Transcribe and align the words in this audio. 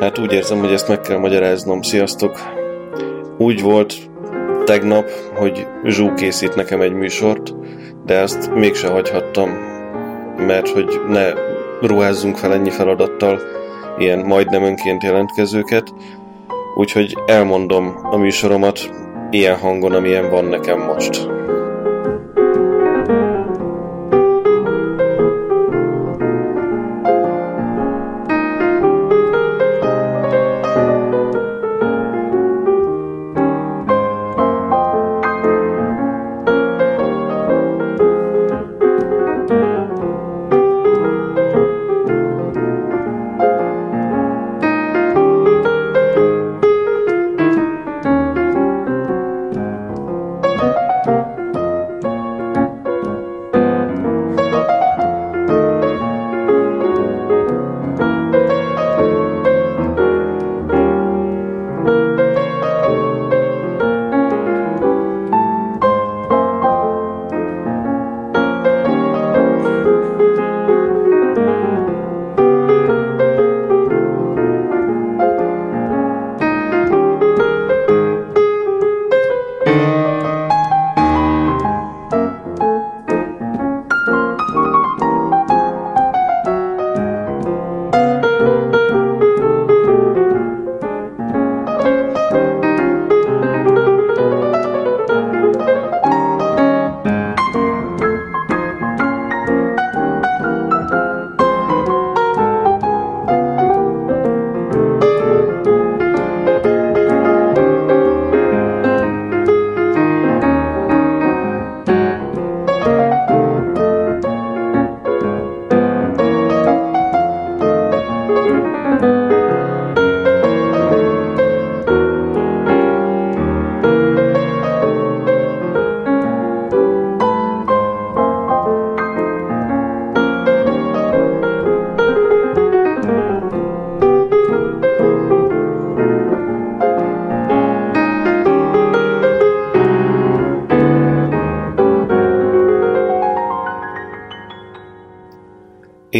Hát 0.00 0.18
úgy 0.18 0.32
érzem, 0.32 0.58
hogy 0.58 0.72
ezt 0.72 0.88
meg 0.88 1.00
kell 1.00 1.18
magyaráznom. 1.18 1.82
Sziasztok! 1.82 2.38
Úgy 3.38 3.62
volt 3.62 3.94
tegnap, 4.64 5.10
hogy 5.34 5.66
Zsú 5.84 6.14
készít 6.14 6.54
nekem 6.54 6.80
egy 6.80 6.92
műsort, 6.92 7.54
de 8.04 8.14
ezt 8.18 8.54
mégse 8.54 8.88
hagyhattam, 8.88 9.77
mert 10.38 10.68
hogy 10.68 11.00
ne 11.08 11.32
ruházzunk 11.80 12.36
fel 12.36 12.52
ennyi 12.52 12.70
feladattal 12.70 13.40
ilyen 13.98 14.18
majdnem 14.18 14.62
önként 14.62 15.02
jelentkezőket, 15.02 15.94
úgyhogy 16.74 17.18
elmondom 17.26 17.98
a 18.02 18.16
műsoromat 18.16 18.90
ilyen 19.30 19.56
hangon, 19.56 19.92
amilyen 19.92 20.30
van 20.30 20.44
nekem 20.44 20.80
most. 20.80 21.37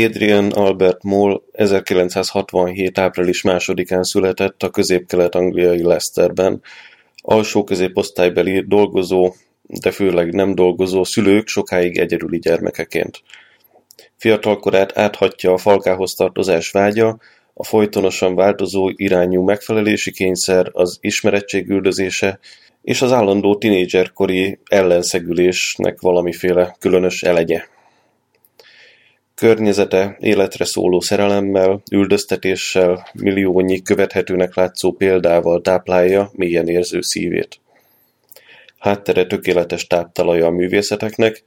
Adrian 0.04 0.50
Albert 0.50 1.02
Moll 1.02 1.42
1967. 1.52 2.98
április 2.98 3.42
másodikán 3.42 4.02
született 4.02 4.62
a 4.62 4.70
közép-kelet-angliai 4.70 5.82
Leicesterben, 5.82 6.62
alsó 7.16 7.64
középosztálybeli 7.64 8.64
dolgozó, 8.66 9.34
de 9.62 9.90
főleg 9.90 10.32
nem 10.32 10.54
dolgozó 10.54 11.04
szülők 11.04 11.48
sokáig 11.48 11.98
egyedüli 11.98 12.38
gyermekeként. 12.38 13.22
Fiatalkorát 14.16 14.98
áthatja 14.98 15.52
a 15.52 15.58
falkához 15.58 16.14
tartozás 16.14 16.70
vágya, 16.70 17.18
a 17.54 17.64
folytonosan 17.64 18.34
változó 18.34 18.90
irányú 18.96 19.42
megfelelési 19.42 20.12
kényszer, 20.12 20.70
az 20.72 20.98
ismerettségüldözése 21.00 22.38
és 22.82 23.02
az 23.02 23.12
állandó 23.12 23.56
tinédzserkori 23.56 24.58
ellenszegülésnek 24.64 26.00
valamiféle 26.00 26.76
különös 26.78 27.22
elegye. 27.22 27.62
Környezete 29.38 30.16
életre 30.20 30.64
szóló 30.64 31.00
szerelemmel, 31.00 31.82
üldöztetéssel, 31.90 33.08
milliónyi 33.12 33.82
követhetőnek 33.82 34.54
látszó 34.54 34.92
példával 34.92 35.60
táplálja 35.60 36.30
mélyen 36.32 36.68
érző 36.68 37.00
szívét. 37.00 37.60
Háttere 38.78 39.26
tökéletes 39.26 39.86
táptalaja 39.86 40.46
a 40.46 40.50
művészeteknek, 40.50 41.44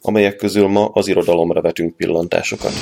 amelyek 0.00 0.36
közül 0.36 0.68
ma 0.68 0.86
az 0.92 1.08
irodalomra 1.08 1.60
vetünk 1.60 1.96
pillantásokat. 1.96 2.72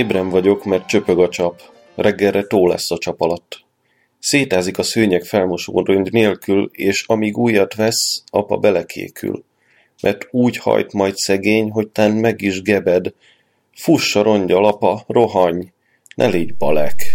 Ébren 0.00 0.28
vagyok, 0.28 0.64
mert 0.64 0.86
csöpög 0.86 1.18
a 1.18 1.28
csap. 1.28 1.62
Reggelre 1.94 2.42
tó 2.42 2.66
lesz 2.66 2.90
a 2.90 2.98
csap 2.98 3.20
alatt. 3.20 3.64
Szétázik 4.18 4.78
a 4.78 4.82
szőnyeg 4.82 5.24
felmosó 5.24 5.80
röngy 5.80 6.12
nélkül, 6.12 6.70
és 6.72 7.04
amíg 7.06 7.36
újat 7.36 7.74
vesz, 7.74 8.22
apa 8.30 8.56
belekékül. 8.56 9.44
Mert 10.02 10.28
úgy 10.30 10.56
hajt 10.56 10.92
majd 10.92 11.16
szegény, 11.16 11.70
hogy 11.70 11.88
tán 11.88 12.10
meg 12.10 12.42
is 12.42 12.62
gebed. 12.62 13.12
Fussa 13.74 14.22
rongyal, 14.22 14.64
apa, 14.64 15.04
rohanj, 15.06 15.72
ne 16.14 16.26
légy 16.26 16.54
balek. 16.54 17.09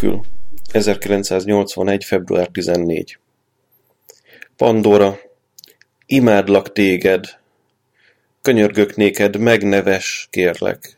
Nélkül. 0.00 0.24
1981. 0.72 2.04
február 2.04 2.46
14. 2.46 3.18
Pandora, 4.56 5.18
imádlak 6.06 6.72
téged, 6.72 7.24
könyörgök 8.42 8.96
néked, 8.96 9.36
megneves, 9.36 10.28
kérlek. 10.30 10.97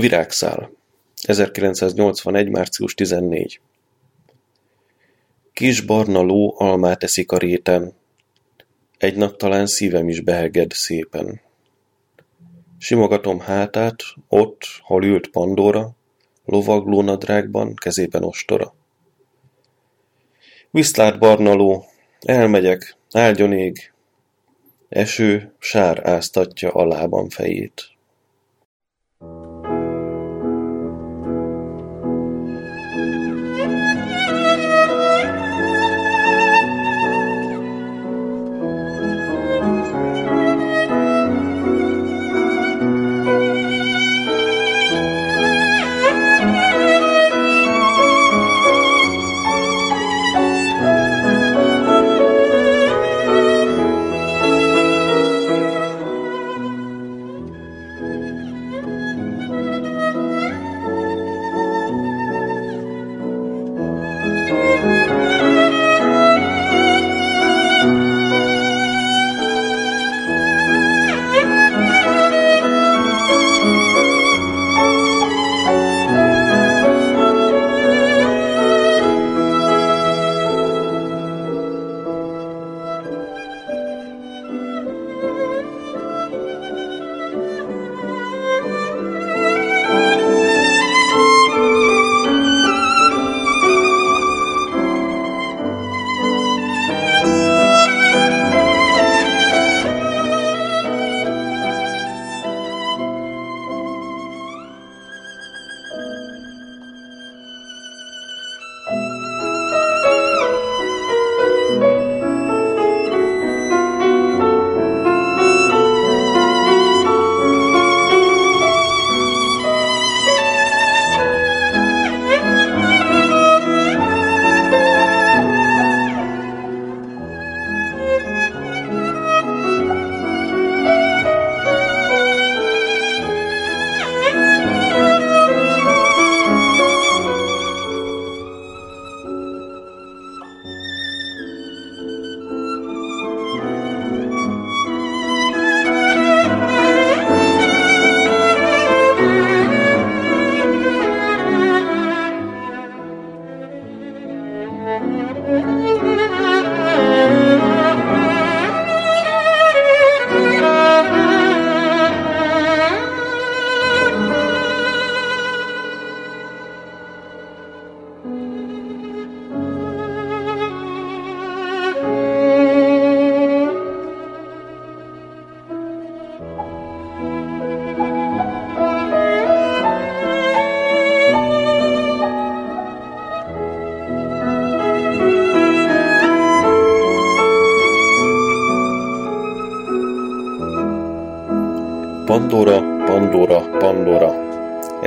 Virágszál 0.00 0.72
1981. 1.22 2.48
március 2.48 2.94
14 2.94 3.60
Kis 5.52 5.80
barna 5.80 6.20
ló 6.20 6.54
almát 6.60 7.02
eszik 7.02 7.32
a 7.32 7.36
réten, 7.36 7.92
egy 8.98 9.16
nap 9.16 9.36
talán 9.36 9.66
szívem 9.66 10.08
is 10.08 10.20
beheged 10.20 10.72
szépen. 10.72 11.40
Simogatom 12.78 13.40
hátát, 13.40 14.02
ott, 14.28 14.62
hol 14.80 15.04
ült 15.04 15.28
Pandora, 15.28 15.90
lovagló 16.44 17.02
nadrágban, 17.02 17.74
kezében 17.74 18.24
ostora. 18.24 18.74
Viszlát 20.70 21.18
barna 21.18 21.54
ló, 21.54 21.84
elmegyek, 22.20 22.96
áldjon 23.12 23.52
ég, 23.52 23.92
eső, 24.88 25.54
sár 25.58 26.06
áztatja 26.06 26.70
a 26.70 26.86
lábam 26.86 27.28
fejét. 27.28 27.98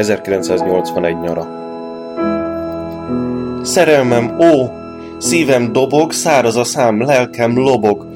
1981 0.09 1.19
nyara. 1.19 1.61
Szerelmem, 3.63 4.39
ó, 4.39 4.69
szívem 5.17 5.71
dobog, 5.71 6.11
száraz 6.11 6.55
a 6.55 6.63
szám, 6.63 7.01
lelkem 7.01 7.57
lobog. 7.57 8.07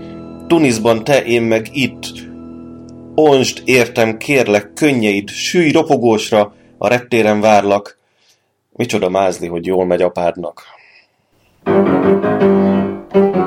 Tunisban 0.47 1.03
te, 1.03 1.23
én 1.23 1.41
meg 1.41 1.67
itt. 1.71 2.05
Onst 3.15 3.61
értem, 3.65 4.17
kérlek, 4.17 4.73
könnyeid, 4.73 5.29
sülj 5.29 5.71
ropogósra, 5.71 6.53
a 6.77 6.87
reptéren 6.87 7.41
várlak. 7.41 7.97
Micsoda 8.75 9.09
mázli, 9.09 9.47
hogy 9.47 9.65
jól 9.65 9.85
megy 9.85 10.01
apádnak. 10.01 10.61
thank 11.63 13.35
you 13.35 13.46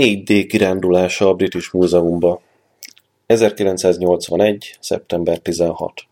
A 0.00 0.02
4D 0.02 0.46
kirándulása 0.48 1.28
a 1.28 1.34
British 1.34 1.74
Múzeumba. 1.74 2.40
1981. 3.26 4.76
szeptember 4.80 5.38
16. 5.38 6.06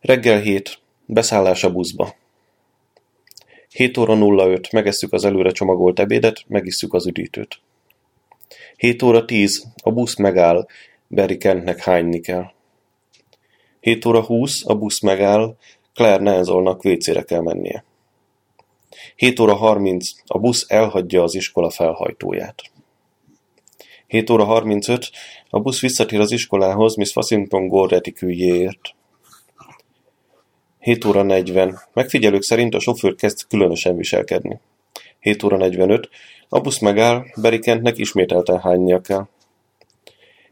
Reggel 0.00 0.40
7. 0.40 0.78
Beszállás 1.06 1.64
a 1.64 1.72
buszba. 1.72 2.14
7 3.68 3.96
óra 3.96 4.14
05. 4.14 4.72
Megesszük 4.72 5.12
az 5.12 5.24
előre 5.24 5.50
csomagolt 5.50 5.98
ebédet, 5.98 6.44
megisszük 6.46 6.94
az 6.94 7.06
üdítőt. 7.06 7.60
7 8.76 9.02
óra 9.02 9.24
10. 9.24 9.64
A 9.82 9.90
busz 9.90 10.16
megáll, 10.16 10.66
Barry 11.08 11.36
Kentnek 11.36 11.78
hányni 11.82 12.20
kell. 12.20 12.52
7 13.80 14.04
óra 14.04 14.22
20. 14.22 14.66
A 14.66 14.74
busz 14.74 15.00
megáll, 15.00 15.56
Claire 15.94 16.22
Nelsonnak 16.22 16.82
vécére 16.82 17.22
kell 17.22 17.40
mennie. 17.40 17.84
7 19.16 19.40
óra 19.40 19.54
30. 19.54 20.10
A 20.26 20.38
busz 20.38 20.64
elhagyja 20.68 21.22
az 21.22 21.34
iskola 21.34 21.70
felhajtóját. 21.70 22.62
7 24.06 24.30
óra 24.30 24.44
35. 24.44 25.10
A 25.50 25.60
busz 25.60 25.80
visszatér 25.80 26.20
az 26.20 26.32
iskolához 26.32 26.96
Miss 26.96 27.12
Fassington 27.12 27.68
Gore 27.68 27.94
retikűjéért. 27.94 28.94
7 30.78 31.04
óra 31.04 31.22
40. 31.22 31.78
Megfigyelők 31.92 32.42
szerint 32.42 32.74
a 32.74 32.80
sofőr 32.80 33.14
kezd 33.14 33.46
különösen 33.48 33.96
viselkedni. 33.96 34.60
7 35.20 35.42
óra 35.42 35.56
45. 35.56 36.08
A 36.48 36.60
busz 36.60 36.78
megáll, 36.78 37.24
Berikentnek 37.40 37.98
ismételten 37.98 38.60
hánynia 38.60 39.00
kell. 39.00 39.28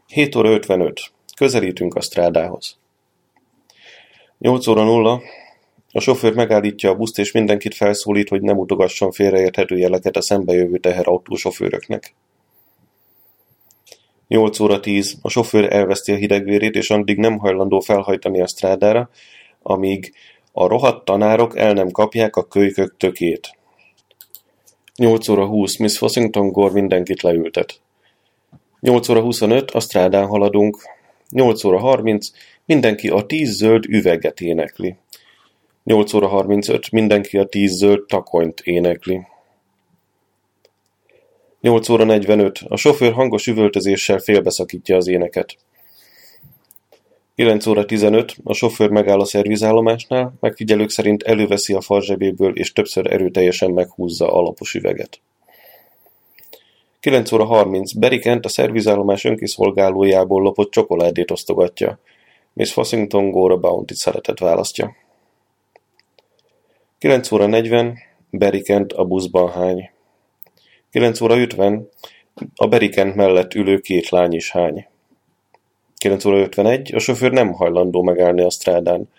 7 0.07 0.35
óra 0.35 0.49
55. 0.49 1.01
Közelítünk 1.35 1.95
a 1.95 2.01
strádához. 2.01 2.77
8 4.37 4.67
óra 4.67 4.83
0. 4.83 5.21
A 5.91 5.99
sofőr 5.99 6.33
megállítja 6.33 6.89
a 6.89 6.95
buszt 6.95 7.19
és 7.19 7.31
mindenkit 7.31 7.75
felszólít, 7.75 8.29
hogy 8.29 8.41
ne 8.41 8.53
mutogasson 8.53 9.11
félreérthető 9.11 9.77
jeleket 9.77 10.15
a 10.17 10.21
szembejövő 10.21 10.77
teherautó 10.77 11.35
sofőröknek. 11.35 12.15
8 14.27 14.59
óra 14.59 14.79
10. 14.79 15.17
A 15.21 15.29
sofőr 15.29 15.73
elveszti 15.73 16.11
a 16.11 16.15
hidegvérét, 16.15 16.75
és 16.75 16.89
addig 16.89 17.17
nem 17.17 17.37
hajlandó 17.37 17.79
felhajtani 17.79 18.41
a 18.41 18.47
strádára, 18.47 19.09
amíg 19.61 20.13
a 20.51 20.67
rohadt 20.67 21.05
tanárok 21.05 21.57
el 21.57 21.73
nem 21.73 21.91
kapják 21.91 22.35
a 22.35 22.47
kölykök 22.47 22.97
tökét. 22.97 23.57
8 24.95 25.27
óra 25.27 25.45
20. 25.45 25.77
Miss 25.77 25.97
Fossington 25.97 26.51
Gore 26.51 26.73
mindenkit 26.73 27.21
leültet. 27.21 27.81
8 28.79 29.09
óra 29.09 29.21
25. 29.21 29.71
A 29.71 29.79
strádán 29.79 30.27
haladunk. 30.27 30.77
8 31.29 31.63
óra 31.63 31.79
30. 31.79 32.29
Mindenki 32.65 33.07
a 33.07 33.25
tíz 33.25 33.55
zöld 33.55 33.85
üveget 33.85 34.41
énekli. 34.41 34.95
8 35.89 36.13
óra 36.13 36.27
35, 36.27 36.91
mindenki 36.91 37.37
a 37.37 37.45
10 37.45 37.71
zöld 37.71 38.05
takonyt 38.05 38.59
énekli. 38.59 39.21
8 41.61 41.89
óra 41.89 42.03
45, 42.03 42.59
a 42.67 42.75
sofőr 42.75 43.13
hangos 43.13 43.47
üvöltözéssel 43.47 44.19
félbeszakítja 44.19 44.95
az 44.95 45.07
éneket. 45.07 45.55
9 47.35 47.65
óra 47.65 47.85
15, 47.85 48.35
a 48.43 48.53
sofőr 48.53 48.89
megáll 48.89 49.19
a 49.19 49.25
szervizállomásnál, 49.25 50.33
megfigyelők 50.39 50.89
szerint 50.89 51.23
előveszi 51.23 51.73
a 51.73 51.81
farzsebéből 51.81 52.57
és 52.57 52.73
többször 52.73 53.13
erőteljesen 53.13 53.71
meghúzza 53.71 54.33
a 54.33 54.41
lapos 54.41 54.73
üveget. 54.73 55.19
9 56.99 57.31
óra 57.31 57.45
30, 57.45 57.93
Berikent 57.93 58.45
a 58.45 58.49
szervizállomás 58.49 59.25
önkiszolgálójából 59.25 60.41
lopott 60.41 60.71
csokoládét 60.71 61.31
osztogatja. 61.31 61.99
Miss 62.53 62.73
Fossington 62.73 63.31
Gore 63.31 63.55
Bounty 63.55 63.93
szeretet 63.93 64.39
választja. 64.39 65.07
9 66.99 67.31
óra 67.31 67.45
40, 67.45 67.97
Berikent 68.29 68.93
a 68.93 69.05
buszban 69.05 69.51
hány. 69.51 69.89
9 70.91 71.21
óra 71.21 71.37
50, 71.37 71.89
a 72.55 72.67
Berikent 72.67 73.15
mellett 73.15 73.53
ülő 73.53 73.79
két 73.79 74.09
lány 74.09 74.33
is 74.33 74.51
hány. 74.51 74.87
9 75.97 76.25
óra 76.25 76.37
51, 76.37 76.95
a 76.95 76.99
sofőr 76.99 77.31
nem 77.31 77.53
hajlandó 77.53 78.01
megállni 78.01 78.41
a 78.41 78.49
strádán. 78.49 79.09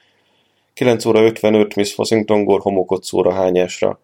9 0.74 1.04
óra 1.04 1.22
55, 1.22 1.74
Miss 1.74 1.94
Fossington 1.94 2.44
Gore 2.44 2.62
homokot 2.62 3.04
szór 3.04 3.26
a 3.26 3.32
hányásra. 3.32 4.00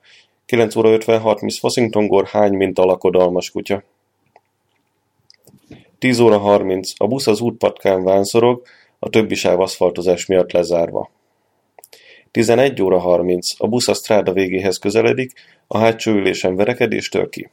9 0.46 0.76
óra 0.76 0.90
56, 0.90 1.40
Miss 1.40 1.58
Fossington 1.58 2.06
Gore 2.06 2.28
hány, 2.30 2.52
mint 2.52 2.78
a 2.78 2.84
lakodalmas 2.84 3.50
kutya. 3.50 3.82
10 5.98 6.18
óra 6.18 6.38
30, 6.38 6.90
a 6.96 7.06
busz 7.06 7.26
az 7.26 7.40
útpatkán 7.40 8.04
vánszorog, 8.04 8.62
a 8.98 9.08
többi 9.08 9.34
sáv 9.34 9.60
aszfaltozás 9.60 10.26
miatt 10.26 10.52
lezárva. 10.52 11.10
11 12.36 12.82
óra 12.82 12.98
30. 12.98 13.48
A 13.58 13.66
busz 13.66 13.88
a 13.88 13.94
stráda 13.94 14.32
végéhez 14.32 14.78
közeledik, 14.78 15.32
a 15.66 15.78
hátsó 15.78 16.12
ülésen 16.12 16.56
verekedés 16.56 17.08
tör 17.08 17.28
ki. 17.28 17.50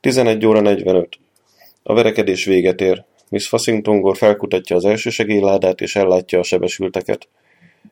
11 0.00 0.46
óra 0.46 0.60
45. 0.60 1.18
A 1.82 1.94
verekedés 1.94 2.44
véget 2.44 2.80
ér. 2.80 3.04
Miss 3.28 3.48
Fassington 3.48 4.14
felkutatja 4.14 4.76
az 4.76 4.84
első 4.84 5.10
segélyládát 5.10 5.80
és 5.80 5.96
ellátja 5.96 6.38
a 6.38 6.42
sebesülteket. 6.42 7.28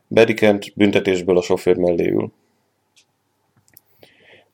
Bedikent 0.07 0.73
büntetésből 0.75 1.37
a 1.37 1.43
sofőr 1.43 1.77
mellé 1.77 2.09
ül. 2.09 2.33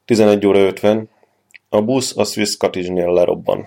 11 0.04 0.46
óra 0.46 0.58
50. 0.58 1.08
A 1.68 1.80
busz 1.80 2.16
a 2.16 2.24
Swiss 2.24 2.56
Cottage-nél 2.56 3.12
lerobban. 3.12 3.66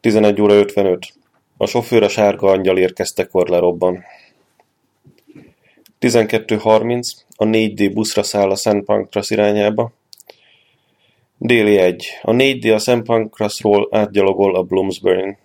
11 0.00 0.40
óra 0.40 0.54
55. 0.54 1.14
A 1.56 1.66
sofőr 1.66 2.02
a 2.02 2.08
sárga 2.08 2.50
angyal 2.50 2.78
érkeztekor 2.78 3.48
lerobban. 3.48 4.04
12.30 6.00 7.12
a 7.36 7.44
4D 7.44 7.90
buszra 7.94 8.22
száll 8.22 8.50
a 8.50 8.54
Szent 8.54 8.84
Pancras 8.84 9.30
irányába. 9.30 9.92
Déli 11.38 11.76
1. 11.76 12.06
A 12.22 12.30
4D 12.30 12.74
a 12.74 12.78
Szent 12.78 13.06
Pancrasról 13.06 13.88
átgyalogol 13.90 14.56
a 14.56 14.62
Bloomsbury-n. 14.62 15.36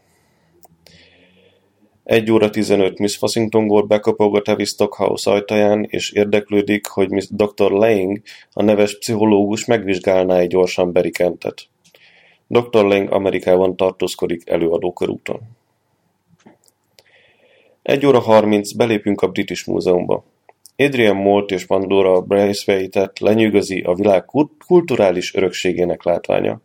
1 2.04 2.32
óra 2.32 2.50
15 2.50 3.00
Miss 3.00 3.18
Fossington 3.18 3.68
Gore 3.68 3.86
bekapog 3.86 4.36
a 4.36 4.42
Tavistock 4.42 4.94
Stockhouse 4.94 5.32
ajtaján, 5.32 5.88
és 5.90 6.12
érdeklődik, 6.12 6.88
hogy 6.88 7.10
Miss 7.10 7.28
Dr. 7.30 7.72
Lang, 7.72 8.22
a 8.54 8.64
neves 8.64 8.98
pszichológus 8.98 9.66
megvizsgálná 9.66 10.38
egy 10.38 10.48
gyorsan 10.48 10.92
Berikentet. 10.92 11.68
Dr. 12.48 12.86
Lang 12.86 13.12
Amerikában 13.12 13.76
tartózkodik 13.76 14.50
előadókörúton. 14.50 15.40
1 17.82 18.06
óra 18.06 18.20
30 18.20 18.72
belépünk 18.72 19.22
a 19.22 19.28
British 19.28 19.68
Múzeumba. 19.68 20.24
Adrian 20.82 21.16
Moult 21.16 21.52
és 21.52 21.66
Pandora 21.66 22.22
Braithwaite-et 22.22 23.20
lenyűgözi 23.20 23.82
a 23.82 23.94
világ 23.94 24.26
kulturális 24.66 25.34
örökségének 25.34 26.04
látványa. 26.04 26.62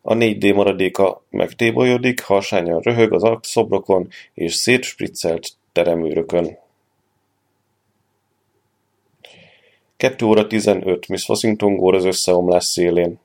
A 0.00 0.14
4D 0.14 0.54
maradéka 0.54 1.24
megtébolyodik, 1.30 2.22
harsányan 2.22 2.80
röhög 2.80 3.12
az 3.12 3.38
szobrokon 3.42 4.08
és 4.34 4.54
szétspriccelt 4.54 5.48
teremőrökön. 5.72 6.58
2 9.96 10.26
óra 10.26 10.46
15. 10.46 11.08
Miss 11.08 11.24
Fossington 11.24 11.76
Gore 11.76 11.96
az 11.96 12.04
összeomlás 12.04 12.64
szélén. 12.64 13.18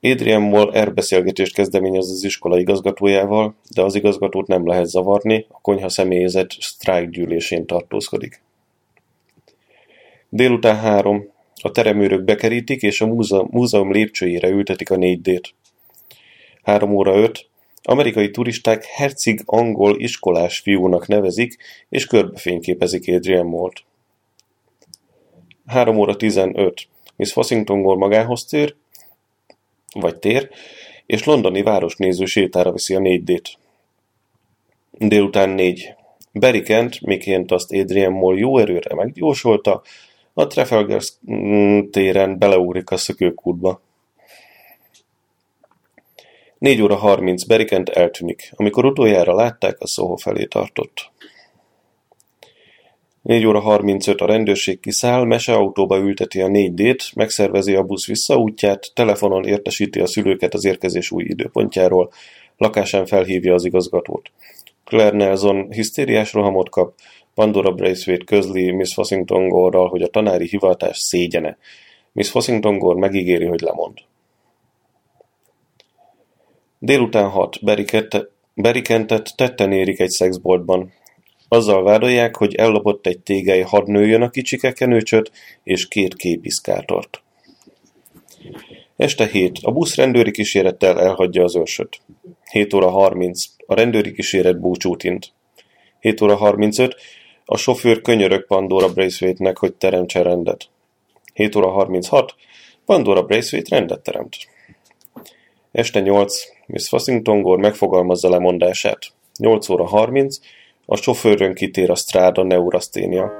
Adrian 0.00 0.42
Moll 0.42 0.72
erbeszélgetést 0.72 1.54
kezdeményez 1.54 2.10
az 2.10 2.24
iskola 2.24 2.58
igazgatójával, 2.58 3.54
de 3.74 3.82
az 3.82 3.94
igazgatót 3.94 4.46
nem 4.46 4.66
lehet 4.66 4.86
zavarni, 4.86 5.46
a 5.48 5.60
konyha 5.60 5.88
személyzet 5.88 6.56
sztrájk 6.60 7.10
gyűlésén 7.10 7.66
tartózkodik. 7.66 8.44
Délután 10.36 10.76
három. 10.76 11.32
A 11.62 11.70
teremőrök 11.70 12.24
bekerítik, 12.24 12.82
és 12.82 13.00
a 13.00 13.06
múzeum, 13.06 13.48
múzeum 13.50 13.92
lépcsőjére 13.92 14.48
ültetik 14.48 14.90
a 14.90 14.96
4D-t. 14.96 15.44
Három 16.62 16.94
óra 16.94 17.16
öt. 17.16 17.48
Amerikai 17.82 18.30
turisták 18.30 18.84
hercig 18.84 19.42
angol 19.44 20.00
iskolás 20.00 20.58
fiúnak 20.58 21.06
nevezik, 21.06 21.56
és 21.88 22.06
körbefényképezik 22.06 23.14
Adrian 23.14 23.46
Molt. 23.46 23.84
3 25.66 25.96
óra 25.96 26.16
15. 26.16 26.88
Miss 27.16 27.32
Fossington 27.32 27.82
Gore 27.82 27.98
magához 27.98 28.44
tér, 28.44 28.74
vagy 29.94 30.18
tér, 30.18 30.50
és 31.06 31.24
londoni 31.24 31.62
városnéző 31.62 32.24
sétára 32.24 32.72
viszi 32.72 32.94
a 32.94 32.98
4D-t. 32.98 33.48
Délután 34.90 35.48
4. 35.48 35.94
Barry 36.32 36.62
Kent, 36.62 37.00
miként 37.00 37.52
azt 37.52 37.72
Adrian 37.72 38.12
Moll 38.12 38.38
jó 38.38 38.58
erőre 38.58 38.94
megjósolta, 38.94 39.82
a 40.38 40.46
Trafalgar 40.46 41.02
téren 41.90 42.38
beleugrik 42.38 42.90
a 42.90 42.96
szökőkútba. 42.96 43.80
4 46.58 46.82
óra 46.82 46.96
30 46.96 47.44
Berikent 47.44 47.88
eltűnik. 47.88 48.52
Amikor 48.56 48.84
utoljára 48.84 49.34
látták, 49.34 49.80
a 49.80 49.86
Soho 49.86 50.16
felé 50.16 50.44
tartott. 50.44 51.10
4 53.22 53.46
óra 53.46 53.60
35 53.60 54.20
a 54.20 54.26
rendőrség 54.26 54.80
kiszáll, 54.80 55.24
meseautóba 55.24 55.98
ülteti 55.98 56.40
a 56.40 56.48
4D-t, 56.48 57.14
megszervezi 57.14 57.74
a 57.74 57.82
busz 57.82 58.06
visszaútját, 58.06 58.90
telefonon 58.94 59.44
értesíti 59.44 60.00
a 60.00 60.06
szülőket 60.06 60.54
az 60.54 60.64
érkezés 60.64 61.10
új 61.10 61.24
időpontjáról, 61.24 62.12
lakásán 62.56 63.06
felhívja 63.06 63.54
az 63.54 63.64
igazgatót. 63.64 64.30
Claire 64.84 65.16
Nelson 65.16 65.70
hisztériás 65.70 66.32
rohamot 66.32 66.68
kap, 66.68 66.94
Pandora 67.36 67.72
Braithwaite 67.72 68.24
közli 68.24 68.70
Miss 68.70 68.94
Fossington 68.94 69.48
Gore-ral, 69.48 69.88
hogy 69.88 70.02
a 70.02 70.08
tanári 70.08 70.46
hivatás 70.46 70.98
szégyene. 70.98 71.58
Miss 72.12 72.30
Fossington 72.30 72.78
Gore 72.78 72.98
megígéri, 72.98 73.44
hogy 73.44 73.60
lemond. 73.60 73.98
Délután 76.78 77.28
hat. 77.28 77.58
Berikentet 78.54 79.36
tetten 79.36 79.72
érik 79.72 80.00
egy 80.00 80.10
szexboltban. 80.10 80.92
Azzal 81.48 81.82
vádolják, 81.82 82.36
hogy 82.36 82.54
ellopott 82.54 83.06
egy 83.06 83.18
tégely 83.18 83.60
hadnőjön 83.60 84.22
a 84.22 84.30
kicsike 84.30 84.72
kenőcsöt 84.72 85.30
és 85.62 85.88
két 85.88 86.14
képiszkátort. 86.14 87.22
Este 88.96 89.26
hét. 89.26 89.58
A 89.62 89.70
busz 89.70 89.96
rendőri 89.96 90.30
kísérettel 90.30 91.00
elhagyja 91.00 91.44
az 91.44 91.56
őrsöt. 91.56 92.00
7 92.50 92.74
óra 92.74 92.90
30. 92.90 93.44
A 93.66 93.74
rendőri 93.74 94.12
kíséret 94.12 94.60
búcsút 94.60 95.04
int. 95.04 95.32
7 96.00 96.20
óra 96.20 96.36
35. 96.36 96.96
A 97.48 97.56
sofőr 97.56 98.00
könyörög 98.00 98.46
Pandora 98.46 98.92
Braithwaite-nek, 98.92 99.58
hogy 99.58 99.74
teremtse 99.74 100.22
rendet. 100.22 100.68
7 101.32 101.56
óra 101.56 101.70
36. 101.70 102.34
Pandora 102.84 103.22
Braithwaite 103.22 103.76
rendet 103.76 104.00
teremt. 104.00 104.36
Este 105.72 106.00
8. 106.00 106.34
Miss 106.66 106.88
Fassington 106.88 107.42
Gore 107.42 107.60
megfogalmazza 107.60 108.28
lemondását. 108.28 108.98
8 109.38 109.68
óra 109.68 109.84
30. 109.84 110.36
A 110.86 110.96
sofőrön 110.96 111.54
kitér 111.54 111.90
a 111.90 111.94
stráda 111.94 112.42
neuraszténia. 112.42 113.32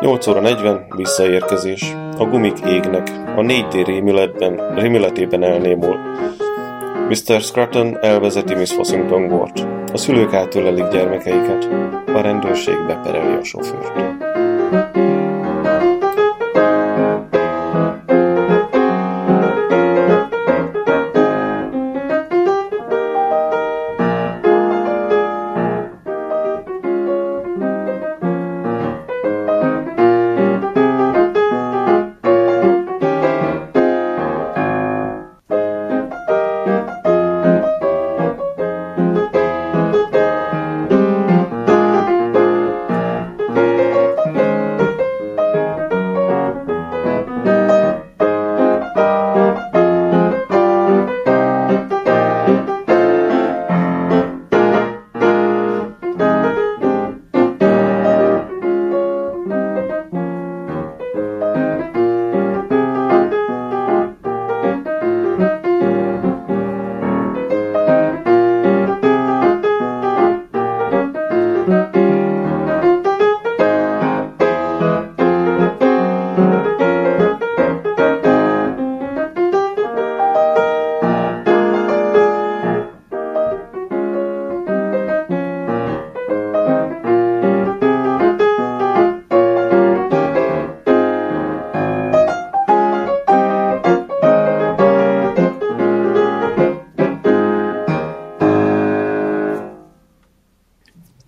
8 0.00 0.26
óra 0.26 0.40
40. 0.40 0.86
Visszaérkezés. 0.96 1.82
A 2.18 2.24
gumik 2.24 2.58
égnek. 2.66 3.08
A 3.36 3.40
4D 3.40 3.82
rémületben, 3.86 4.74
rémületében 4.74 5.42
elnémul. 5.42 5.96
Mr. 7.08 7.40
Scruton 7.40 8.04
elvezeti 8.04 8.54
Miss 8.54 8.72
Fossington 8.72 9.26
Gore-t. 9.26 9.83
A 9.94 9.96
szülők 9.96 10.32
átölelik 10.32 10.88
gyermekeiket. 10.88 11.64
A 12.06 12.20
rendőrség 12.20 12.86
bepereli 12.86 13.34
a 13.34 13.44
sofőrt. 13.44 14.33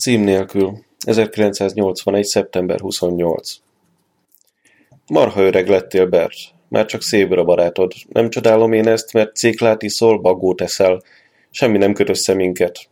Cím 0.06 0.20
nélkül. 0.20 0.84
1981. 1.06 2.24
szeptember 2.24 2.80
28. 2.80 3.56
Marha 5.06 5.42
öreg 5.42 5.68
lettél, 5.68 6.06
Bert. 6.06 6.34
Már 6.68 6.86
csak 6.86 7.02
szébra 7.02 7.44
barátod. 7.44 7.92
Nem 8.08 8.30
csodálom 8.30 8.72
én 8.72 8.88
ezt, 8.88 9.12
mert 9.12 9.36
céklát 9.36 9.82
iszol, 9.82 10.18
bagót 10.18 10.60
eszel. 10.60 11.02
Semmi 11.50 11.78
nem 11.78 11.92
köt 11.92 12.08
össze 12.08 12.34
minket. 12.34 12.88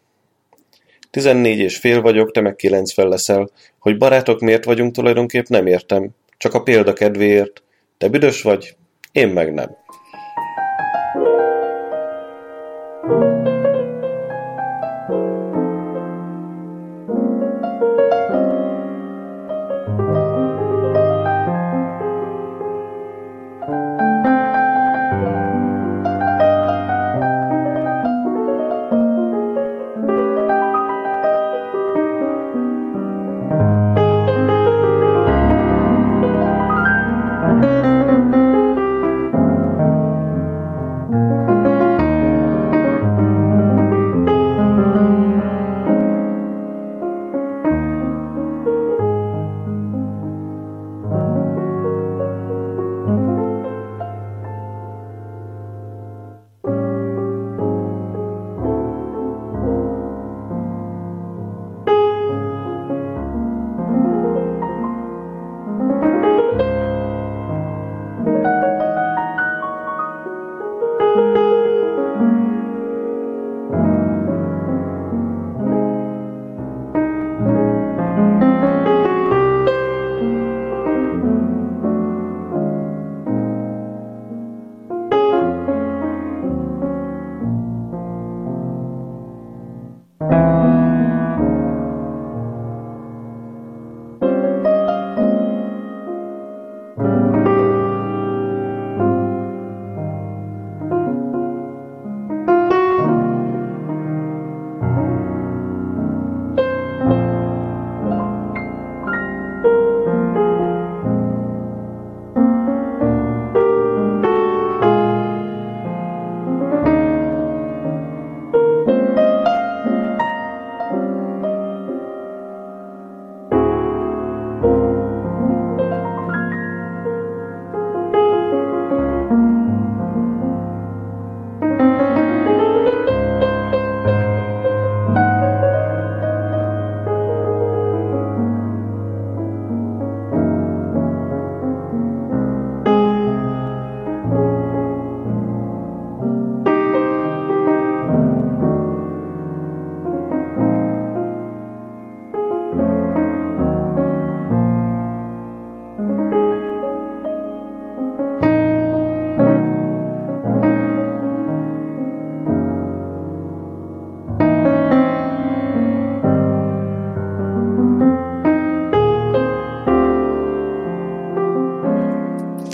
Tizennégy 1.11 1.59
és 1.59 1.77
fél 1.77 2.01
vagyok, 2.01 2.31
te 2.31 2.41
meg 2.41 2.61
fel 2.95 3.09
leszel. 3.09 3.51
Hogy 3.79 3.99
barátok 3.99 4.41
miért 4.41 4.65
vagyunk 4.65 4.95
tulajdonképp 4.95 5.47
nem 5.47 5.67
értem. 5.67 6.11
Csak 6.37 6.55
a 6.55 6.63
példa 6.63 6.93
kedvéért. 6.93 7.63
Te 7.99 8.09
büdös 8.09 8.43
vagy, 8.43 8.77
én 9.13 9.29
meg 9.29 9.53
nem. 9.53 9.77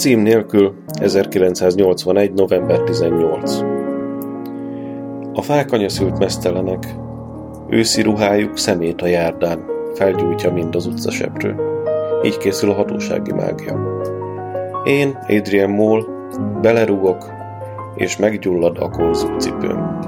Cím 0.01 0.21
nélkül 0.21 0.75
1981. 1.01 2.33
november 2.33 2.81
18. 2.81 3.61
A 5.33 5.43
fák 5.43 5.73
anyaszült 5.73 6.19
mesztelenek, 6.19 6.87
őszi 7.69 8.03
ruhájuk 8.03 8.57
szemét 8.59 9.03
a 9.03 9.07
járdán, 9.07 9.65
felgyújtja 9.95 10.53
mind 10.53 10.75
az 10.75 10.87
utcaseprő. 10.87 11.57
Így 12.23 12.39
készül 12.39 12.71
a 12.71 12.75
hatósági 12.75 13.33
mágia. 13.33 14.03
Én, 14.85 15.19
Adrian 15.29 15.71
Moll, 15.71 16.05
belerúgok, 16.61 17.31
és 17.95 18.17
meggyullad 18.17 18.79
a 18.79 18.91
korzúcipőm. 18.91 19.99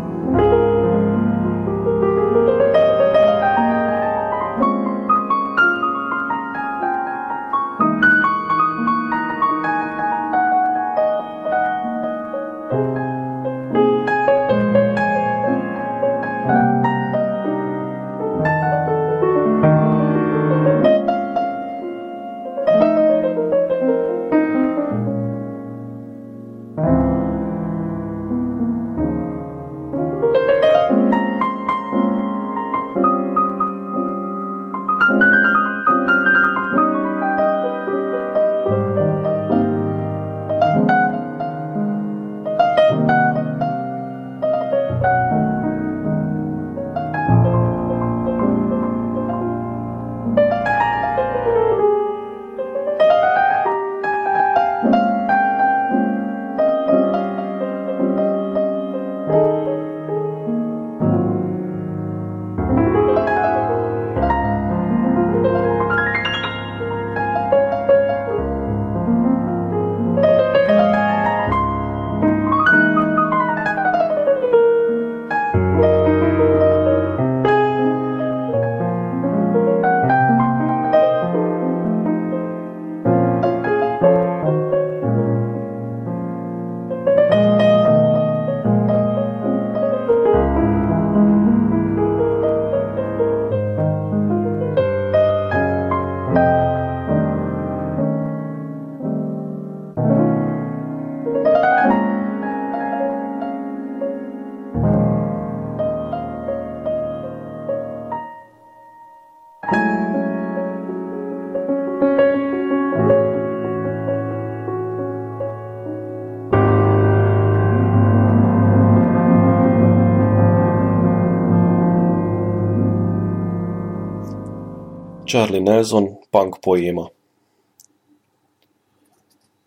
Charlie 125.33 125.61
Nelson 125.61 126.18
punk 126.31 126.61
poéma 126.61 127.11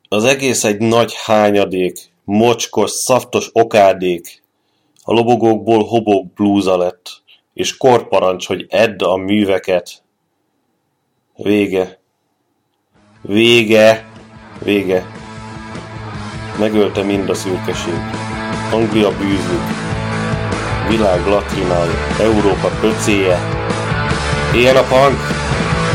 Az 0.08 0.24
egész 0.24 0.64
egy 0.64 0.78
nagy 0.78 1.14
hányadék, 1.24 1.98
mocskos, 2.24 2.92
szaftos 2.92 3.50
okádék. 3.54 4.44
A 5.04 5.14
lobogókból 5.14 5.84
hobók 5.84 6.34
blúza 6.34 6.78
lett, 6.78 7.22
és 7.54 7.78
korparancs, 7.78 8.48
hogy 8.48 8.66
edd 8.70 9.04
a 9.04 9.16
műveket. 9.16 10.04
Vége. 11.36 12.00
Vége. 13.22 14.06
Vége. 14.64 15.06
Megölte 16.60 17.04
mind 17.04 17.30
a 17.30 17.34
szürkeség. 17.34 18.00
Anglia 18.72 19.10
bűzlik. 19.18 19.68
Világ 20.90 21.28
latrinája. 21.28 22.16
Európa 22.20 22.68
pöcéje. 22.82 23.38
Ilyen 24.54 24.76
a 24.76 24.84
punk! 24.84 25.46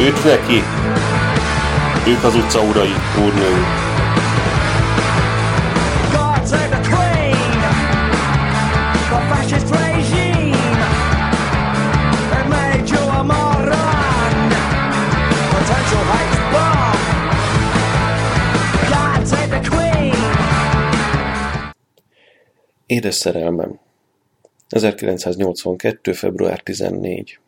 Üdv 0.00 0.24
neki! 0.24 0.62
Ők 2.10 2.24
az 2.24 2.34
utca 2.34 2.60
urai, 2.62 2.92
úrnői. 3.24 3.88
Édes 22.86 23.14
szerelmem. 23.14 23.78
1982. 24.68 26.12
február 26.12 26.60
14. 26.60 27.38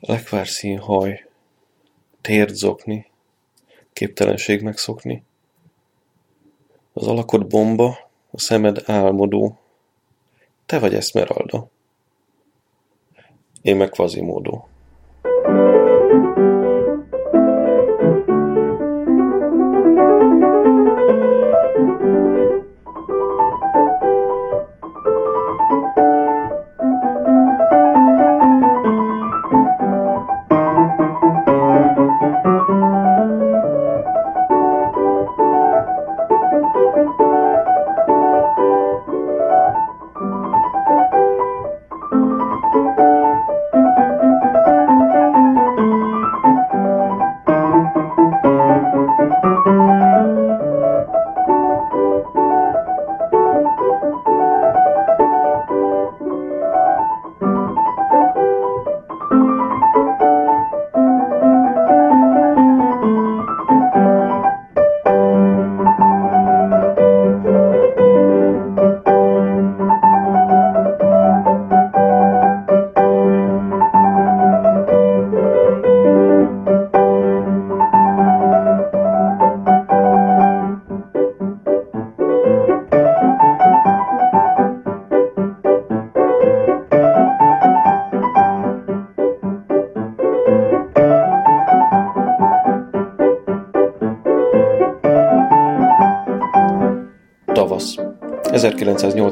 Lekvár 0.00 0.46
haj, 0.80 1.28
tért 2.20 2.54
zokni, 2.54 3.10
képtelenség 3.92 4.62
megszokni. 4.62 5.24
Az 6.92 7.06
alakod 7.06 7.46
bomba, 7.46 8.10
a 8.30 8.40
szemed 8.40 8.82
álmodó, 8.86 9.58
te 10.66 10.78
vagy 10.78 10.94
Esmeralda. 10.94 11.68
Én 13.62 13.76
meg 13.76 13.88
Quasimodo. 13.88 14.69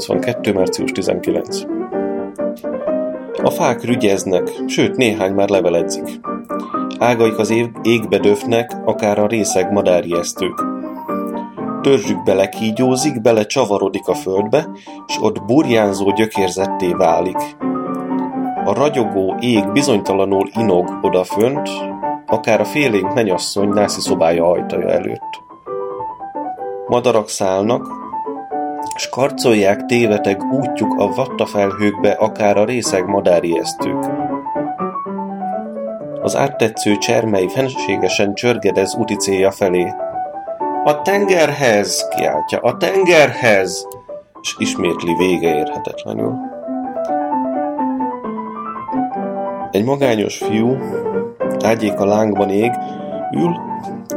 1982. 0.08 0.52
március 0.52 0.92
19. 0.92 1.62
A 3.42 3.50
fák 3.50 3.84
rügyeznek, 3.84 4.50
sőt 4.66 4.96
néhány 4.96 5.32
már 5.32 5.48
leveledzik. 5.48 6.20
Ágaik 6.98 7.38
az 7.38 7.54
égbe 7.82 8.18
döfnek, 8.18 8.76
akár 8.84 9.18
a 9.18 9.26
részeg 9.26 9.72
madárjesztők. 9.72 10.64
Törzsük 11.82 12.22
bele 12.22 12.48
kígyózik, 12.48 13.20
bele 13.20 13.44
csavarodik 13.44 14.08
a 14.08 14.14
földbe, 14.14 14.68
s 15.06 15.18
ott 15.20 15.44
burjánzó 15.44 16.12
gyökérzetté 16.12 16.92
válik. 16.92 17.56
A 18.64 18.74
ragyogó 18.74 19.34
ég 19.40 19.72
bizonytalanul 19.72 20.50
inog 20.58 20.98
odafönt, 21.02 21.68
akár 22.26 22.60
a 22.60 22.64
félénk 22.64 23.14
menyasszony 23.14 23.68
nászi 23.68 24.00
szobája 24.00 24.50
ajtaja 24.50 24.88
előtt. 24.88 25.42
Madarak 26.86 27.28
szállnak, 27.28 27.97
s 28.98 29.08
karcolják 29.08 29.84
téveteg 29.86 30.42
útjuk 30.52 30.94
a 30.98 31.14
vattafelhőkbe 31.14 32.10
akár 32.10 32.56
a 32.56 32.64
részeg 32.64 33.06
madárijesztők. 33.06 34.04
Az 36.22 36.36
áttetsző 36.36 36.96
csermely 36.96 37.46
fenségesen 37.46 38.34
csörgedez 38.34 38.94
úti 38.94 39.14
célja 39.14 39.50
felé. 39.50 39.92
A 40.84 41.02
tengerhez, 41.02 42.08
kiáltja, 42.16 42.58
a 42.58 42.76
tengerhez, 42.76 43.88
és 44.40 44.54
ismétli 44.58 45.14
vége 45.14 45.56
érhetetlenül. 45.56 46.34
Egy 49.70 49.84
magányos 49.84 50.38
fiú, 50.38 50.76
ágyék 51.64 52.00
a 52.00 52.04
lángban 52.04 52.50
ég, 52.50 52.70
ül, 53.36 53.56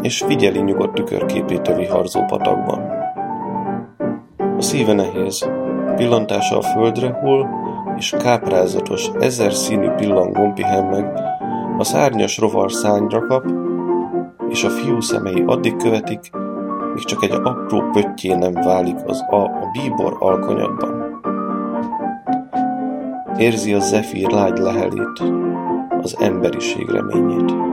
és 0.01 0.23
figyeli 0.27 0.59
nyugodt 0.59 0.93
tükörképét 0.93 1.67
a 1.67 1.75
viharzó 1.75 2.25
patakban. 2.25 3.00
A 4.61 4.63
szíve 4.63 4.93
nehéz, 4.93 5.49
pillantása 5.95 6.57
a 6.57 6.61
földre 6.61 7.19
hull, 7.21 7.47
és 7.97 8.15
káprázatos, 8.17 9.09
ezer 9.19 9.53
színű 9.53 9.89
pillangón 9.89 10.53
pihen 10.53 10.85
meg, 10.85 11.13
a 11.77 11.83
szárnyas 11.83 12.37
rovar 12.37 12.71
szányra 12.71 13.25
kap, 13.25 13.45
és 14.49 14.63
a 14.63 14.69
fiú 14.69 14.99
szemei 14.99 15.43
addig 15.45 15.75
követik, 15.75 16.31
míg 16.93 17.03
csak 17.03 17.23
egy 17.23 17.31
apró 17.31 17.89
pöttyé 17.91 18.33
nem 18.33 18.53
válik 18.53 18.97
az 19.05 19.25
a, 19.29 19.35
a 19.35 19.69
bíbor 19.71 20.15
alkonyatban. 20.19 21.21
Érzi 23.37 23.73
a 23.73 23.79
zefír 23.79 24.31
lágy 24.31 24.57
lehelét, 24.57 25.23
az 26.01 26.15
emberiség 26.19 26.89
reményét. 26.89 27.70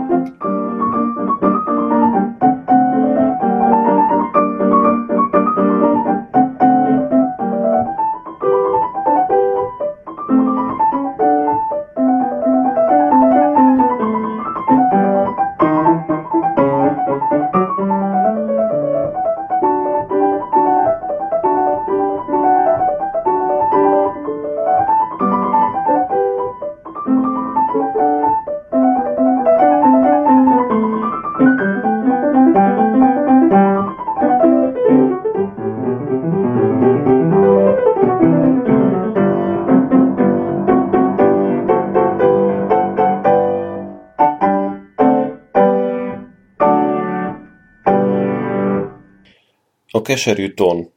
Keserű 50.08 50.54
ton 50.54 50.90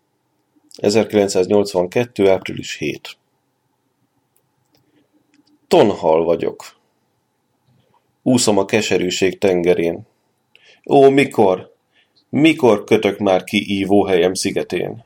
1982. 0.78 2.30
április 2.30 2.78
7 2.78 3.18
Tonhal 5.68 6.24
vagyok. 6.24 6.76
Úszom 8.22 8.58
a 8.58 8.66
keserűség 8.66 9.38
tengerén. 9.38 10.08
Ó, 10.90 11.10
mikor, 11.10 11.76
mikor 12.30 12.84
kötök 12.84 13.18
már 13.18 13.44
ki 13.44 13.80
ívóhelyem 13.80 14.34
szigetén? 14.34 15.04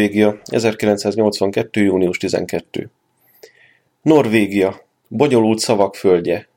Norvégia, 0.00 0.40
1982. 0.44 1.80
június 1.80 2.18
12. 2.18 2.90
Norvégia, 4.02 4.80
bonyolult 5.08 5.58
szavak 5.58 5.94
földje. 5.94 6.48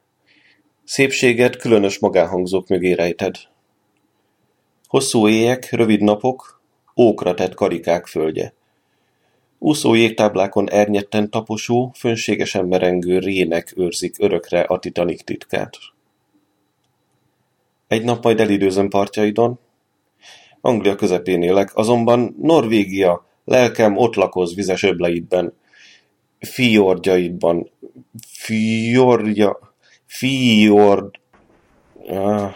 Szépséget 0.83 1.55
különös 1.55 1.99
magánhangzók 1.99 2.67
mögé 2.67 2.91
rejted. 2.91 3.35
Hosszú 4.87 5.27
éjek, 5.27 5.71
rövid 5.71 6.01
napok, 6.01 6.61
ókra 6.95 7.33
tett 7.33 7.53
karikák 7.53 8.07
földje. 8.07 8.53
Úszó 9.57 9.93
jégtáblákon 9.93 10.69
ernyetten 10.69 11.29
taposó, 11.29 11.91
fönségesen 11.95 12.65
merengő 12.65 13.19
rének 13.19 13.73
őrzik 13.77 14.15
örökre 14.19 14.61
a 14.61 14.79
titanik 14.79 15.21
titkát. 15.21 15.77
Egy 17.87 18.03
nap 18.03 18.23
majd 18.23 18.39
elidőzöm 18.39 18.89
partjaidon, 18.89 19.59
Anglia 20.61 20.95
közepén 20.95 21.41
élek, 21.41 21.75
azonban 21.75 22.35
Norvégia, 22.41 23.31
lelkem 23.45 23.97
ott 23.97 24.15
lakoz 24.15 24.55
vizes 24.55 24.83
öbleidben, 24.83 25.53
fiordjaidban, 26.39 27.71
fiordja, 28.27 29.59
fiord... 30.05 31.19
Ah. 32.07 32.55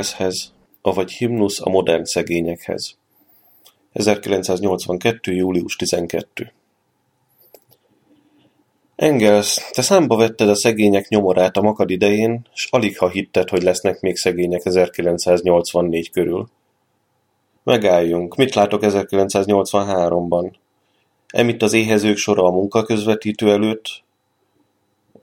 Engelshez, 0.00 0.52
avagy 0.82 1.12
himnusz 1.12 1.60
a 1.60 1.70
modern 1.70 2.04
szegényekhez. 2.04 2.96
1982. 3.92 5.32
július 5.32 5.76
12. 5.76 6.52
Engels, 8.96 9.70
te 9.72 9.82
számba 9.82 10.16
vetted 10.16 10.48
a 10.48 10.54
szegények 10.54 11.08
nyomorát 11.08 11.56
a 11.56 11.62
makad 11.62 11.90
idején, 11.90 12.46
s 12.54 12.68
alig 12.70 12.98
ha 12.98 13.08
hitted, 13.08 13.48
hogy 13.48 13.62
lesznek 13.62 14.00
még 14.00 14.16
szegények 14.16 14.64
1984 14.64 16.10
körül. 16.10 16.48
Megálljunk, 17.62 18.36
mit 18.36 18.54
látok 18.54 18.80
1983-ban? 18.84 20.52
Emitt 21.26 21.62
az 21.62 21.72
éhezők 21.72 22.16
sora 22.16 22.44
a 22.44 22.50
munkaközvetítő 22.50 23.50
előtt, 23.50 24.02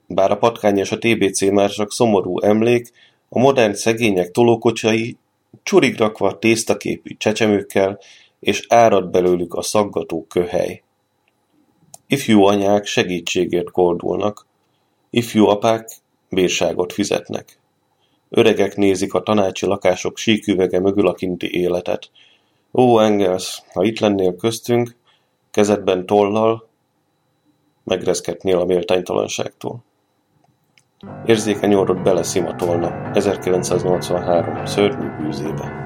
bár 0.06 0.30
a 0.30 0.38
patkány 0.38 0.78
és 0.78 0.92
a 0.92 0.98
TBC 0.98 1.40
már 1.40 1.70
csak 1.70 1.92
szomorú 1.92 2.40
emlék, 2.40 2.92
a 3.28 3.38
modern 3.38 3.72
szegények 3.72 4.30
tolókocsai 4.30 5.16
csurig 5.62 5.98
rakva 5.98 6.38
tésztaképű 6.38 7.16
csecsemőkkel, 7.18 7.98
és 8.40 8.66
árad 8.68 9.10
belőlük 9.10 9.54
a 9.54 9.62
szaggató 9.62 10.26
köhely. 10.28 10.82
Ifjú 12.06 12.42
anyák 12.42 12.84
segítségért 12.84 13.70
kordulnak, 13.70 14.46
ifjú 15.10 15.46
apák 15.46 15.90
bírságot 16.28 16.92
fizetnek. 16.92 17.58
Öregek 18.30 18.76
nézik 18.76 19.14
a 19.14 19.22
tanácsi 19.22 19.66
lakások 19.66 20.16
síküvege 20.16 20.80
mögül 20.80 21.08
a 21.08 21.14
kinti 21.14 21.60
életet. 21.60 22.10
Ó, 22.72 22.98
Engels, 22.98 23.62
ha 23.72 23.84
itt 23.84 23.98
lennél 23.98 24.36
köztünk, 24.36 24.96
kezedben 25.50 26.06
tollal, 26.06 26.68
megreszketnél 27.84 28.58
a 28.58 28.64
méltánytalanságtól. 28.64 29.84
Érzékeny 31.26 31.74
orrod 31.74 32.02
beleszimatolna 32.02 33.10
1983 33.14 34.66
szörnyű 34.66 35.08
bűzébe. 35.16 35.77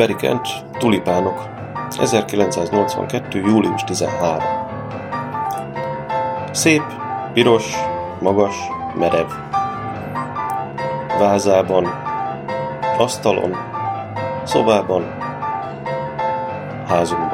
Berikent, 0.00 0.48
tulipánok. 0.78 1.48
1982. 1.98 3.38
július 3.38 3.84
13. 3.84 4.42
Szép, 6.52 6.82
piros, 7.32 7.74
magas, 8.20 8.56
merev. 8.94 9.26
Vázában, 11.18 11.86
asztalon, 12.98 13.56
szobában, 14.44 15.04
házunkban. 16.88 17.29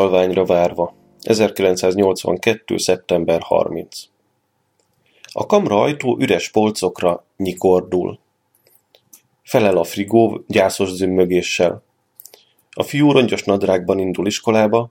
Utalványra 0.00 0.44
várva. 0.44 0.94
1982. 1.22 2.78
szeptember 2.78 3.40
30. 3.40 4.02
A 5.32 5.46
kamra 5.46 5.80
ajtó 5.80 6.16
üres 6.20 6.50
polcokra 6.50 7.24
nyikordul. 7.36 8.18
Felel 9.42 9.76
a 9.76 9.84
frigó 9.84 10.44
gyászos 10.46 10.90
zümmögéssel. 10.90 11.82
A 12.70 12.82
fiú 12.82 13.12
rongyos 13.12 13.42
nadrágban 13.42 13.98
indul 13.98 14.26
iskolába, 14.26 14.90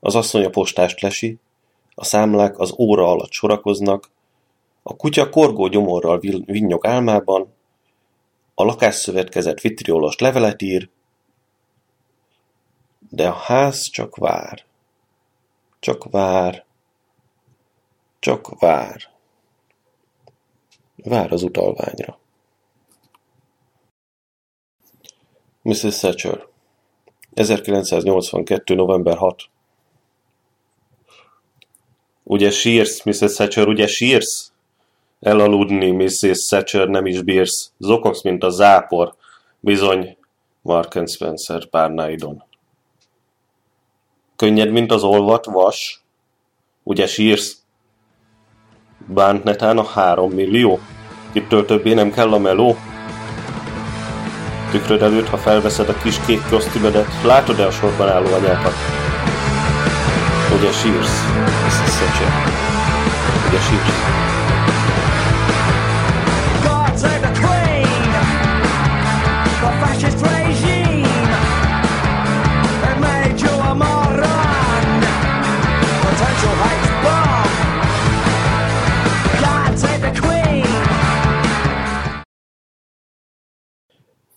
az 0.00 0.14
asszony 0.14 0.44
a 0.44 0.50
postást 0.50 1.00
lesi, 1.00 1.38
a 1.94 2.04
számlák 2.04 2.58
az 2.58 2.74
óra 2.78 3.08
alatt 3.08 3.32
sorakoznak, 3.32 4.10
a 4.82 4.96
kutya 4.96 5.28
korgó 5.28 5.66
gyomorral 5.66 6.18
vinnyog 6.46 6.86
álmában, 6.86 7.54
a 8.54 8.64
lakásszövetkezet 8.64 9.60
vitriolos 9.60 10.18
levelet 10.18 10.62
ír, 10.62 10.88
de 13.10 13.28
a 13.28 13.32
ház 13.32 13.82
csak 13.90 14.16
vár. 14.16 14.64
Csak 15.78 16.10
vár. 16.10 16.64
Csak 18.18 18.58
vár. 18.58 19.10
Vár 20.96 21.32
az 21.32 21.42
utalványra. 21.42 22.18
Mrs. 25.62 25.98
Thatcher 25.98 26.46
1982. 27.34 28.74
november 28.74 29.16
6 29.16 29.42
Ugye 32.22 32.50
sírsz, 32.50 33.02
Mrs. 33.04 33.34
Thatcher, 33.34 33.68
ugye 33.68 33.86
sírsz? 33.86 34.52
Elaludni, 35.20 35.90
Mrs. 35.90 36.46
Thatcher, 36.48 36.88
nem 36.88 37.06
is 37.06 37.22
bírsz. 37.22 37.72
Zokogsz, 37.78 38.22
mint 38.22 38.42
a 38.42 38.50
zápor. 38.50 39.14
Bizony, 39.60 40.16
Mark 40.62 41.08
Spencer 41.08 41.68
párnáidon. 41.68 42.45
Könnyed, 44.36 44.70
mint 44.70 44.92
az 44.92 45.02
olvat 45.02 45.44
vas? 45.44 46.00
Ugye 46.82 47.06
sírsz? 47.06 47.56
Bánt 49.06 49.44
netán 49.44 49.78
a 49.78 49.84
három 49.84 50.30
millió? 50.30 50.78
Ittől 51.32 51.64
többé 51.64 51.92
nem 51.92 52.12
kell 52.12 52.32
a 52.32 52.38
meló? 52.38 52.76
Tükröd 54.70 55.02
előtt, 55.02 55.28
ha 55.28 55.36
felveszed 55.36 55.88
a 55.88 55.96
kis 55.96 56.20
kék 56.26 56.48
kosztümedet, 56.48 57.22
látod-e 57.24 57.66
a 57.66 57.70
sorban 57.70 58.08
álló 58.08 58.26
anyákat? 58.26 58.74
Ugye 60.58 60.72
sírsz, 60.72 61.22
Mrs. 61.66 61.98
Thatcher? 61.98 62.32
Ugye 63.48 63.58
sírsz? 63.60 64.45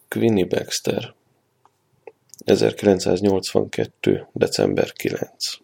Queenie 0.09 0.45
Baxter 0.45 1.15
1982. 2.45 4.27
december 4.33 4.91
9 4.91 5.57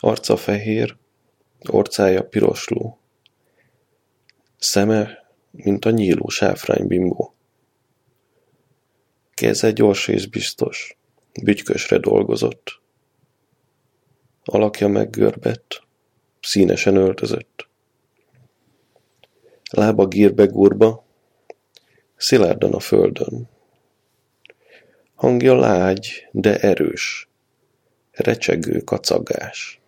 Arca 0.00 0.36
fehér, 0.36 0.96
orcája 1.68 2.22
pirosló, 2.22 2.98
szeme, 4.58 5.26
mint 5.50 5.84
a 5.84 5.90
nyíló 5.90 6.28
sáfránybimbó. 6.28 7.34
Keze 9.34 9.70
gyors 9.70 10.08
és 10.08 10.26
biztos, 10.26 10.96
bütykösre 11.42 11.98
dolgozott. 11.98 12.80
Alakja 14.44 14.88
meggörbett, 14.88 15.82
színesen 16.40 16.96
öltözött. 16.96 17.68
Lába 19.70 20.06
gírbe 20.06 20.46
gurba, 20.46 21.03
szilárdan 22.24 22.72
a 22.72 22.80
földön. 22.80 23.48
Hangja 25.14 25.54
lágy, 25.56 26.28
de 26.30 26.58
erős, 26.58 27.28
recsegő 28.10 28.80
kacagás. 28.80 29.80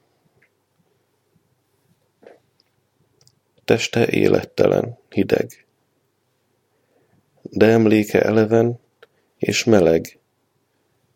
Teste 3.65 4.09
élettelen, 4.09 4.99
hideg, 5.09 5.67
de 7.43 7.67
emléke 7.67 8.23
eleven 8.23 8.81
és 9.39 9.65
meleg, 9.65 10.19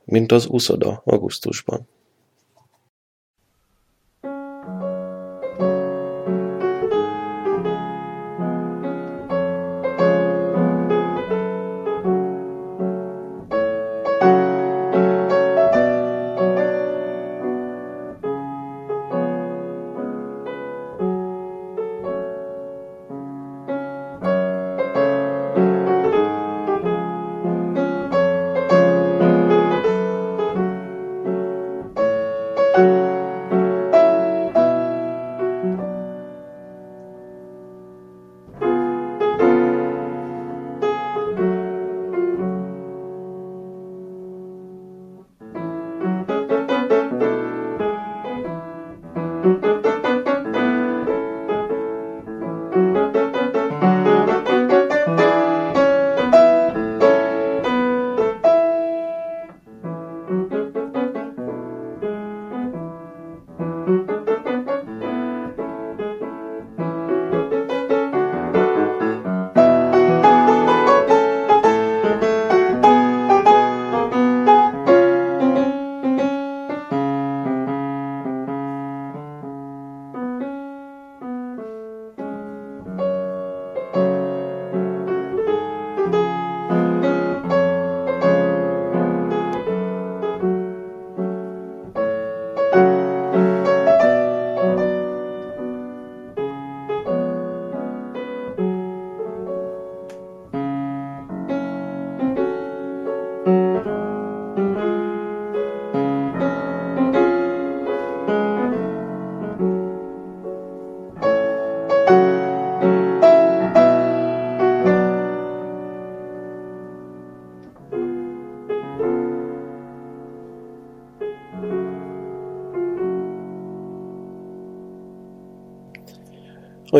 mint 0.04 0.32
az 0.32 0.46
uszoda 0.46 1.02
augusztusban. 1.04 1.88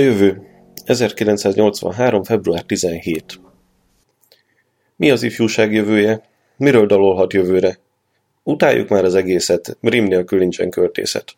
Jövő. 0.01 0.43
1983. 0.85 2.23
február 2.23 2.63
17. 2.63 3.41
Mi 4.97 5.11
az 5.11 5.23
ifjúság 5.23 5.73
jövője? 5.73 6.23
Miről 6.57 6.87
dalolhat 6.87 7.33
jövőre? 7.33 7.79
Utáljuk 8.43 8.89
már 8.89 9.05
az 9.05 9.15
egészet, 9.15 9.77
rim 9.81 10.05
nélkül 10.05 10.39
nincsen 10.39 10.71
költészet. 10.71 11.33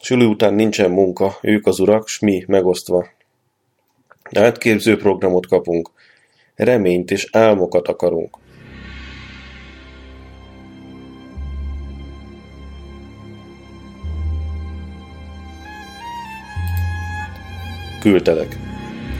Suli 0.00 0.24
után 0.24 0.54
nincsen 0.54 0.90
munka, 0.90 1.38
ők 1.42 1.66
az 1.66 1.78
urak, 1.78 2.08
s 2.08 2.18
mi 2.18 2.44
megosztva. 2.46 3.08
Átképző 4.34 4.96
programot 4.96 5.46
kapunk. 5.46 5.90
Reményt 6.54 7.10
és 7.10 7.28
álmokat 7.32 7.88
akarunk. 7.88 8.36
Küldtelek. 18.06 18.56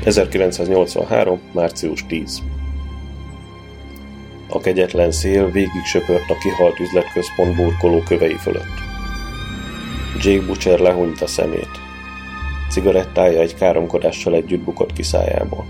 1983. 0.04 1.40
március 1.52 2.06
10. 2.06 2.42
A 4.48 4.60
kegyetlen 4.60 5.10
szél 5.10 5.50
végig 5.50 5.84
söpört 5.84 6.30
a 6.30 6.38
kihalt 6.38 6.80
üzletközpont 6.80 7.56
burkoló 7.56 8.02
kövei 8.02 8.34
fölött. 8.34 8.74
Jake 10.22 10.46
Butcher 10.46 10.78
lehunyt 10.78 11.20
a 11.20 11.26
szemét. 11.26 11.70
Cigarettája 12.70 13.40
egy 13.40 13.54
káromkodással 13.54 14.34
együtt 14.34 14.64
bukott 14.64 14.92
ki 14.92 15.02
szájából. 15.02 15.64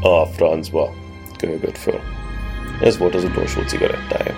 A 0.00 0.26
francba, 0.26 0.94
köhögött 1.36 1.78
föl. 1.78 2.00
Ez 2.82 2.98
volt 2.98 3.14
az 3.14 3.24
utolsó 3.24 3.60
cigarettája. 3.62 4.34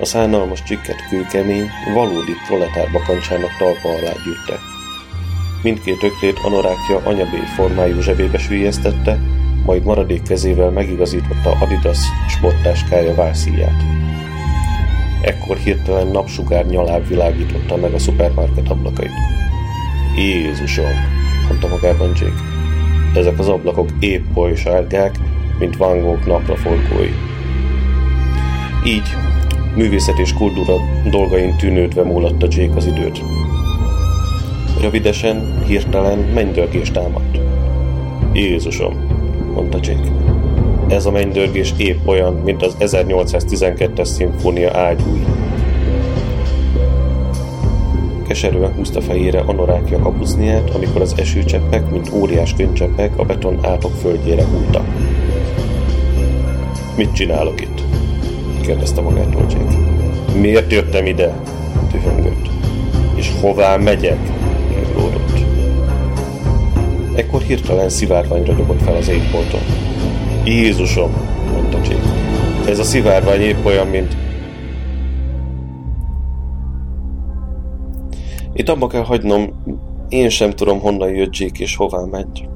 A 0.00 0.04
szánalmas 0.04 0.62
csikket 0.62 1.08
kőkemény, 1.08 1.70
valódi 1.94 2.32
proletár 2.46 2.90
bakancsának 2.92 3.56
talpa 3.58 3.88
alá 3.88 4.12
gyűrte. 4.24 4.73
Mindkét 5.64 6.02
öklét 6.02 6.38
anorákja 6.42 7.00
anyabély 7.04 7.46
formájú 7.56 8.00
zsebébe 8.00 8.38
sűjjesztette, 8.38 9.18
majd 9.66 9.84
maradék 9.84 10.22
kezével 10.22 10.70
megigazította 10.70 11.50
Adidas 11.60 11.98
sporttáskája 12.28 13.14
válszíját. 13.14 13.82
Ekkor 15.22 15.56
hirtelen 15.56 16.06
napsugár 16.06 16.66
nyaláb 16.66 17.08
világította 17.08 17.76
meg 17.76 17.92
a 17.92 17.98
szupermarket 17.98 18.68
ablakait. 18.68 19.10
Jézusom, 20.16 20.94
mondta 21.48 21.68
magában 21.68 22.08
Jake. 22.08 22.42
Ezek 23.14 23.38
az 23.38 23.48
ablakok 23.48 23.88
épp 23.98 24.36
oly 24.36 24.54
sárgák, 24.54 25.14
mint 25.58 25.76
Van 25.76 26.00
Gogh 26.00 26.26
napraforgói. 26.26 27.12
Így, 28.86 29.14
művészet 29.74 30.18
és 30.18 30.32
kultúra 30.32 30.74
dolgain 31.10 31.56
tűnődve 31.56 32.02
múlatta 32.02 32.46
Jake 32.50 32.76
az 32.76 32.86
időt. 32.86 33.20
Rövidesen, 34.80 35.62
hirtelen 35.66 36.18
mennydörgés 36.18 36.90
támadt. 36.90 37.38
Jézusom, 38.32 38.94
mondta 39.54 39.78
Jake. 39.82 40.10
Ez 40.88 41.06
a 41.06 41.10
mennydörgés 41.10 41.74
épp 41.76 42.06
olyan, 42.06 42.34
mint 42.34 42.62
az 42.62 42.76
1812-es 42.80 44.04
szimfónia 44.04 44.76
ágyúi. 44.76 45.24
Keserűen 48.26 48.72
húzta 48.74 49.00
fejére 49.00 49.40
anorákja 49.40 49.98
kapucniát, 49.98 50.70
amikor 50.70 51.00
az 51.00 51.14
esőcseppek, 51.16 51.90
mint 51.90 52.10
óriás 52.12 52.54
könycseppek 52.54 53.18
a 53.18 53.24
beton 53.24 53.58
átok 53.64 53.92
földjére 53.92 54.44
húltak. 54.44 54.86
Mit 56.96 57.12
csinálok 57.12 57.60
itt? 57.60 57.82
kérdezte 58.60 59.00
magától 59.00 59.46
Jake. 59.50 59.78
Miért 60.40 60.72
jöttem 60.72 61.06
ide? 61.06 61.34
tühöngött. 61.90 62.48
És 63.14 63.32
hová 63.40 63.76
megyek? 63.76 64.43
Ekkor 67.14 67.42
hirtelen 67.42 67.88
szivárvány 67.88 68.44
ragyogott 68.44 68.82
fel 68.82 68.96
az 68.96 69.08
égbolton. 69.08 69.60
Jézusom, 70.44 71.12
mondta 71.52 71.78
Jake. 71.78 72.14
Ez 72.70 72.78
a 72.78 72.84
szivárvány 72.84 73.40
épp 73.40 73.64
olyan, 73.64 73.86
mint... 73.86 74.16
Itt 78.52 78.68
abba 78.68 78.86
kell 78.86 79.02
hagynom, 79.02 79.62
én 80.08 80.28
sem 80.28 80.50
tudom, 80.50 80.80
honnan 80.80 81.14
jött 81.14 81.36
Jake 81.36 81.58
és 81.58 81.76
hová 81.76 82.04
megy. 82.10 82.48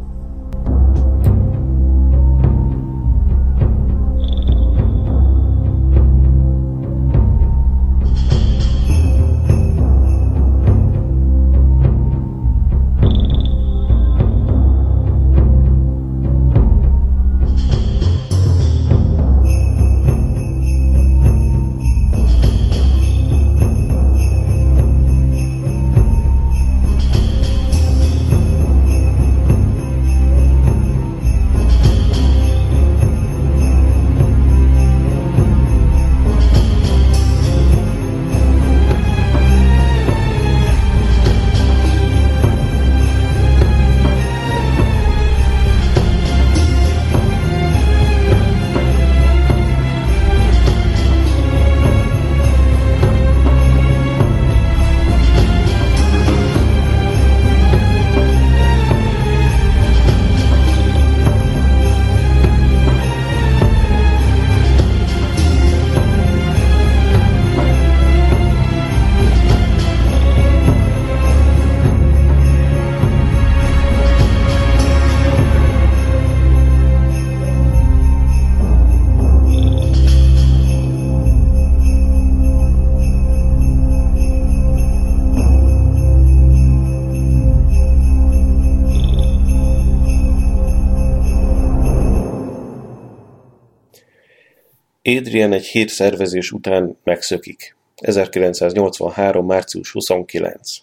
Adrian 95.16 95.52
egy 95.52 95.66
hét 95.66 95.88
szervezés 95.88 96.52
után 96.52 96.98
megszökik. 97.04 97.76
1983. 97.96 99.46
március 99.46 99.90
29. 99.90 100.78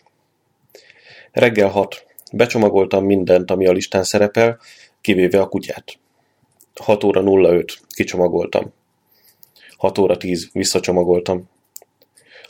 Reggel 1.31 1.69
6. 1.69 2.05
Becsomagoltam 2.33 3.05
mindent, 3.05 3.51
ami 3.51 3.67
a 3.67 3.71
listán 3.71 4.03
szerepel, 4.03 4.59
kivéve 5.01 5.41
a 5.41 5.47
kutyát. 5.47 5.99
6 6.81 7.03
óra 7.03 7.21
05. 7.21 7.79
Kicsomagoltam. 7.87 8.73
6 9.77 9.97
óra 9.97 10.17
10. 10.17 10.49
Visszacsomagoltam. 10.53 11.49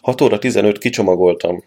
6 0.01 0.21
óra 0.21 0.39
15. 0.39 0.77
Kicsomagoltam. 0.77 1.63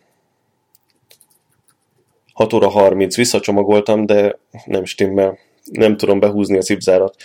6 2.33 2.53
óra 2.53 2.69
30. 2.69 3.17
Visszacsomagoltam, 3.17 4.07
de 4.07 4.39
nem 4.65 4.85
stimmel. 4.85 5.39
Nem 5.65 5.97
tudom 5.97 6.21
behúzni 6.21 6.57
a 6.57 6.63
cipzárat. 6.63 7.17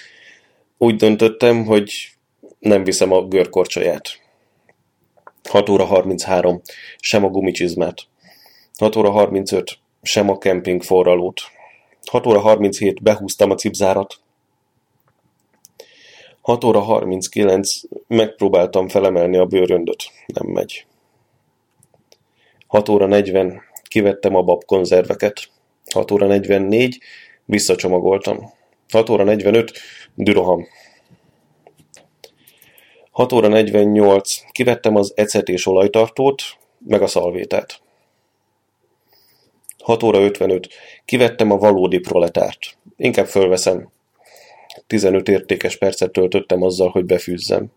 Úgy 0.78 0.96
döntöttem, 0.96 1.66
hogy 1.66 2.13
nem 2.64 2.84
viszem 2.84 3.12
a 3.12 3.28
görkorcsolyát. 3.28 4.22
6 5.50 5.70
óra 5.70 5.86
33. 5.86 6.62
Sem 7.00 7.24
a 7.24 7.28
gumicsizmát. 7.28 7.96
6 8.78 8.96
óra 8.96 9.12
35. 9.12 9.78
Sem 10.02 10.30
a 10.30 10.38
kemping 10.38 10.84
forralót. 10.84 11.42
6 12.06 12.26
óra 12.26 12.40
37. 12.40 13.02
Behúztam 13.02 13.52
a 13.52 13.56
cipzárat. 13.56 14.16
6 16.42 16.64
óra 16.64 16.80
39. 16.80 17.70
Megpróbáltam 18.08 18.88
felemelni 18.88 19.38
a 19.38 19.46
bőröndöt. 19.46 20.04
Nem 20.26 20.52
megy. 20.54 20.86
6 22.68 22.90
óra 22.90 23.06
40. 23.06 23.62
Kivettem 23.84 24.36
a 24.36 24.42
babkonzerveket. 24.42 25.50
6 25.94 26.12
óra 26.12 26.28
44. 26.28 26.98
Visszacsomagoltam. 27.46 28.54
6 28.92 29.10
óra 29.10 29.24
45. 29.24 29.72
Düroham. 30.16 30.68
6 33.14 33.32
óra 33.32 33.48
48. 33.48 34.52
Kivettem 34.52 34.96
az 34.96 35.12
ecet 35.16 35.48
és 35.48 35.66
olajtartót, 35.66 36.42
meg 36.88 37.02
a 37.02 37.08
szalvétát. 37.08 37.82
6 39.84 40.04
óra 40.04 40.20
55. 40.20 40.68
Kivettem 41.06 41.52
a 41.52 41.58
valódi 41.58 42.00
proletárt. 42.00 42.78
Inkább 42.98 43.26
fölveszem. 43.28 43.90
15 44.88 45.28
értékes 45.28 45.78
percet 45.78 46.12
töltöttem 46.12 46.62
azzal, 46.62 46.90
hogy 46.90 47.06
befűzzem. 47.06 47.72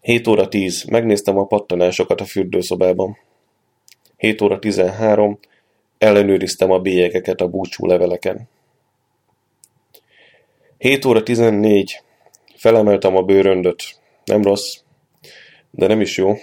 7 0.00 0.26
óra 0.26 0.48
10. 0.48 0.84
Megnéztem 0.84 1.38
a 1.38 1.46
pattanásokat 1.46 2.20
a 2.20 2.24
fürdőszobában. 2.24 3.18
7 4.16 4.40
óra 4.40 4.58
13. 4.58 5.38
Ellenőriztem 5.98 6.70
a 6.70 6.78
bélyegeket 6.78 7.40
a 7.40 7.48
búcsú 7.48 7.86
leveleken. 7.86 8.48
7 10.78 11.04
óra 11.04 11.22
14. 11.22 12.02
Felemeltem 12.60 13.16
a 13.16 13.22
bőröndöt. 13.22 13.82
Nem 14.24 14.42
rossz, 14.42 14.76
de 15.70 15.86
nem 15.86 16.00
is 16.00 16.16
jó. 16.16 16.34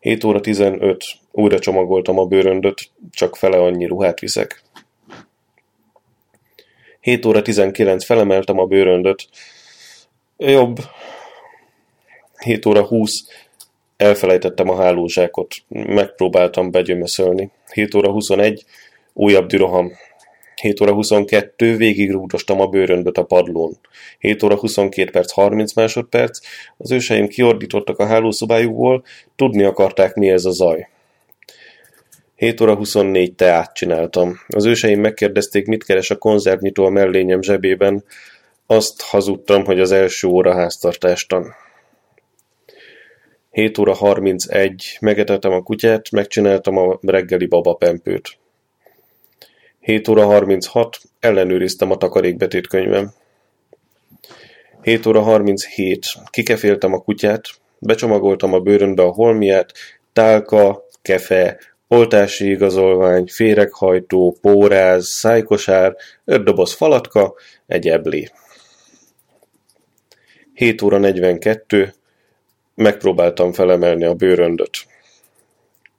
7 0.00 0.24
óra 0.24 0.40
15. 0.40 1.04
Újra 1.30 1.58
csomagoltam 1.58 2.18
a 2.18 2.24
bőröndöt, 2.24 2.90
csak 3.10 3.36
fele 3.36 3.56
annyi 3.56 3.86
ruhát 3.86 4.20
viszek. 4.20 4.62
7 7.00 7.24
óra 7.24 7.42
19. 7.42 8.04
Felemeltem 8.04 8.58
a 8.58 8.66
bőröndöt. 8.66 9.28
Jobb. 10.36 10.78
7 12.42 12.66
óra 12.66 12.86
20. 12.86 13.12
Elfelejtettem 13.96 14.68
a 14.68 14.76
hálózsákot. 14.76 15.54
Megpróbáltam 15.68 16.70
begyömöszölni. 16.70 17.50
7 17.72 17.94
óra 17.94 18.10
21. 18.10 18.64
Újabb 19.12 19.46
düroham. 19.46 19.92
7 20.64 20.80
óra 20.80 20.92
22, 20.92 21.76
végig 21.76 22.10
rúgdostam 22.10 22.60
a 22.60 22.66
bőröndöt 22.66 23.18
a 23.18 23.24
padlón. 23.24 23.78
7 24.18 24.42
óra 24.42 24.56
22 24.56 25.10
perc 25.10 25.32
30 25.32 25.72
másodperc, 25.72 26.38
az 26.76 26.90
őseim 26.90 27.28
kiordítottak 27.28 27.98
a 27.98 28.06
hálószobájukból, 28.06 29.04
tudni 29.36 29.62
akarták 29.64 30.14
mi 30.14 30.28
ez 30.28 30.44
a 30.44 30.50
zaj. 30.50 30.88
7 32.36 32.60
óra 32.60 32.74
24 32.74 33.34
teát 33.34 33.74
csináltam. 33.74 34.38
Az 34.46 34.64
őseim 34.64 35.00
megkérdezték, 35.00 35.66
mit 35.66 35.84
keres 35.84 36.10
a 36.10 36.16
konzervnyitó 36.16 36.84
a 36.84 36.90
mellényem 36.90 37.42
zsebében. 37.42 38.04
Azt 38.66 39.02
hazudtam, 39.02 39.64
hogy 39.64 39.80
az 39.80 39.92
első 39.92 40.28
óra 40.28 40.54
háztartástan. 40.54 41.54
7 43.50 43.78
óra 43.78 43.94
31, 43.94 44.96
megetettem 45.00 45.52
a 45.52 45.62
kutyát, 45.62 46.10
megcsináltam 46.10 46.78
a 46.78 46.98
reggeli 47.02 47.46
babapempőt. 47.46 48.42
7 49.84 50.08
óra 50.08 50.24
36, 50.24 50.96
ellenőriztem 51.20 51.90
a 51.90 51.96
takarékbetét 51.96 52.66
könyvem. 52.66 53.12
7 54.82 55.06
óra 55.06 55.20
37, 55.22 56.06
kikeféltem 56.30 56.92
a 56.92 56.98
kutyát, 56.98 57.44
becsomagoltam 57.78 58.52
a 58.52 58.58
bőrönbe 58.58 59.02
a 59.02 59.12
holmiát, 59.12 59.72
tálka, 60.12 60.86
kefe, 61.02 61.58
oltási 61.88 62.50
igazolvány, 62.50 63.26
féreghajtó, 63.26 64.36
póráz, 64.40 65.08
szájkosár, 65.08 65.96
öt 66.24 66.44
doboz 66.44 66.72
falatka, 66.72 67.34
egy 67.66 67.88
eblé. 67.88 68.30
7 70.54 70.82
óra 70.82 70.98
42, 70.98 71.94
megpróbáltam 72.74 73.52
felemelni 73.52 74.04
a 74.04 74.14
bőröndöt. 74.14 74.76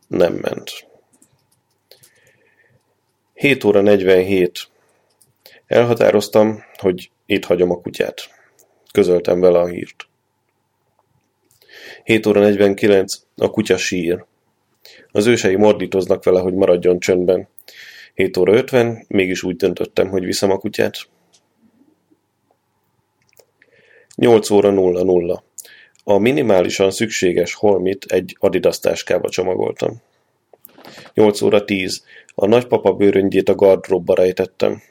Nem 0.07 0.33
ment. 0.33 0.93
7 3.45 3.63
óra 3.63 3.81
47. 3.81 4.67
Elhatároztam, 5.67 6.63
hogy 6.77 7.11
itt 7.25 7.45
hagyom 7.45 7.71
a 7.71 7.81
kutyát. 7.81 8.21
Közöltem 8.91 9.39
vele 9.39 9.59
a 9.59 9.67
hírt. 9.67 10.07
7 12.03 12.25
óra 12.25 12.39
49. 12.39 13.13
A 13.35 13.49
kutya 13.49 13.77
sír. 13.77 14.25
Az 15.11 15.25
ősei 15.25 15.55
mordítoznak 15.55 16.23
vele, 16.23 16.39
hogy 16.39 16.53
maradjon 16.53 16.99
csöndben. 16.99 17.47
7 18.13 18.37
óra 18.37 18.53
50, 18.53 19.05
mégis 19.07 19.43
úgy 19.43 19.55
döntöttem, 19.55 20.09
hogy 20.09 20.25
viszem 20.25 20.51
a 20.51 20.57
kutyát. 20.57 20.97
8 24.15 24.49
óra 24.49 24.69
00. 24.69 25.43
A 26.03 26.17
minimálisan 26.17 26.91
szükséges 26.91 27.53
holmit 27.53 28.05
egy 28.05 28.35
adidas 28.39 28.79
táskába 28.79 29.29
csomagoltam. 29.29 30.01
8 31.13 31.41
óra 31.41 31.63
10. 31.65 32.03
A 32.35 32.45
nagypapa 32.45 32.93
bőröngyét 32.93 33.49
a 33.49 33.55
gardróbba 33.55 34.13
rejtettem. 34.13 34.81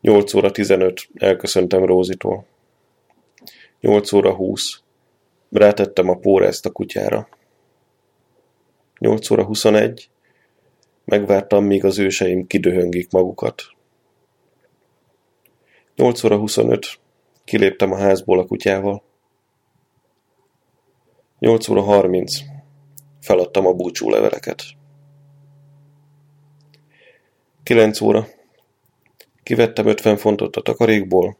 8 0.00 0.34
óra 0.34 0.50
15. 0.50 1.08
Elköszöntem 1.14 1.84
Rózitól. 1.84 2.46
8 3.80 4.12
óra 4.12 4.34
20. 4.34 4.82
Rátettem 5.50 6.08
a 6.08 6.14
pórezt 6.14 6.66
a 6.66 6.70
kutyára. 6.70 7.28
8 8.98 9.30
óra 9.30 9.44
21. 9.44 10.08
Megvártam, 11.04 11.64
míg 11.64 11.84
az 11.84 11.98
őseim 11.98 12.46
kidöhöngik 12.46 13.10
magukat. 13.10 13.62
8 15.96 16.24
óra 16.24 16.38
25. 16.38 16.86
Kiléptem 17.44 17.92
a 17.92 17.96
házból 17.96 18.38
a 18.38 18.46
kutyával. 18.46 19.02
8 21.38 21.68
óra 21.68 21.82
30. 21.82 22.32
Feladtam 23.20 23.66
a 23.66 23.72
búcsú 23.72 24.10
9 27.64 28.00
óra. 28.00 28.26
Kivettem 29.42 29.84
50 29.84 30.16
fontot 30.16 30.56
a 30.56 30.60
takarékból, 30.60 31.36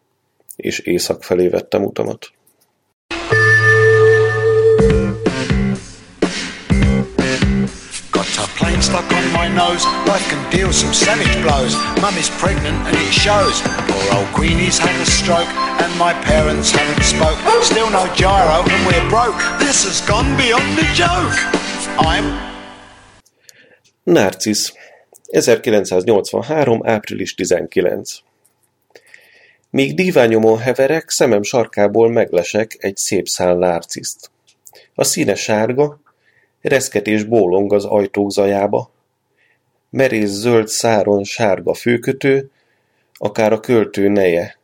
és 0.57 0.79
észak 0.79 1.23
felé 1.23 1.49
vettem 1.49 1.85
utamat. 1.85 2.33
plane 8.57 8.81
stuck 8.81 9.11
on 9.13 9.27
my 9.33 9.49
nose. 9.49 9.85
Life 10.07 10.27
can 10.31 10.43
deal 10.51 10.73
some 10.73 10.93
savage 10.93 11.37
blows. 11.43 11.75
Mum 12.01 12.17
is 12.17 12.31
pregnant 12.43 12.79
and 12.89 12.97
it 12.97 13.13
shows. 13.13 13.61
Poor 13.91 14.05
old 14.17 14.31
Queenie's 14.37 14.79
had 14.79 14.95
a 15.01 15.07
stroke 15.07 15.53
and 15.83 15.91
my 15.99 16.13
parents 16.31 16.71
haven't 16.71 17.05
spoke. 17.05 17.39
Still 17.63 17.91
no 17.91 18.05
gyro 18.15 18.63
and 18.73 18.81
we're 18.87 19.09
broke. 19.09 19.39
This 19.59 19.85
has 19.85 20.01
gone 20.09 20.37
beyond 20.37 20.69
the 20.79 20.87
joke. 20.95 21.37
I'm... 21.99 22.27
Narcisz. 24.07 24.73
1983. 25.35 26.81
április 26.87 27.35
19. 27.35 28.13
Míg 29.71 29.95
díványomon 29.95 30.59
heverek, 30.59 31.11
szemem 31.11 31.43
sarkából 31.43 32.11
meglesek 32.11 32.77
egy 32.79 32.97
szép 32.97 33.27
szál 33.27 33.55
nárciszt. 33.55 34.31
A 34.95 35.05
színe 35.05 35.35
sárga, 35.35 36.01
Reszketés 36.61 37.23
bólong 37.23 37.73
az 37.73 37.85
ajtók 37.85 38.31
zajába. 38.31 38.91
Merész 39.91 40.31
zöld 40.31 40.69
száron 40.69 41.25
sárga 41.25 41.75
főkötő, 41.75 42.51
akár 43.15 43.53
a 43.53 43.61
költő 43.61 44.09
neje. 44.09 44.59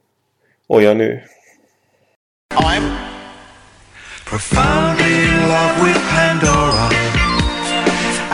Olyan 0.66 1.00
ő. 1.00 1.22
I'm 2.54 2.82
profoundly 4.24 5.02
in 5.02 5.40
love 5.40 5.82
with 5.82 6.00
Pandora. 6.14 6.69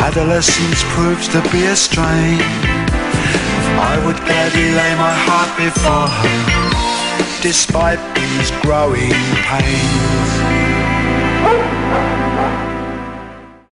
Adolescence 0.07 0.85
proves 0.95 1.27
to 1.27 1.43
be 1.51 1.65
a 1.65 1.75
strain. 1.75 2.39
I 3.91 4.01
would 4.07 4.17
gladly 4.25 4.71
lay 4.71 4.95
my 4.95 5.13
heart 5.27 5.51
before 5.59 6.07
her, 6.07 7.43
despite 7.43 7.99
these 8.15 8.53
growing 8.63 9.11
pains. 9.51 10.31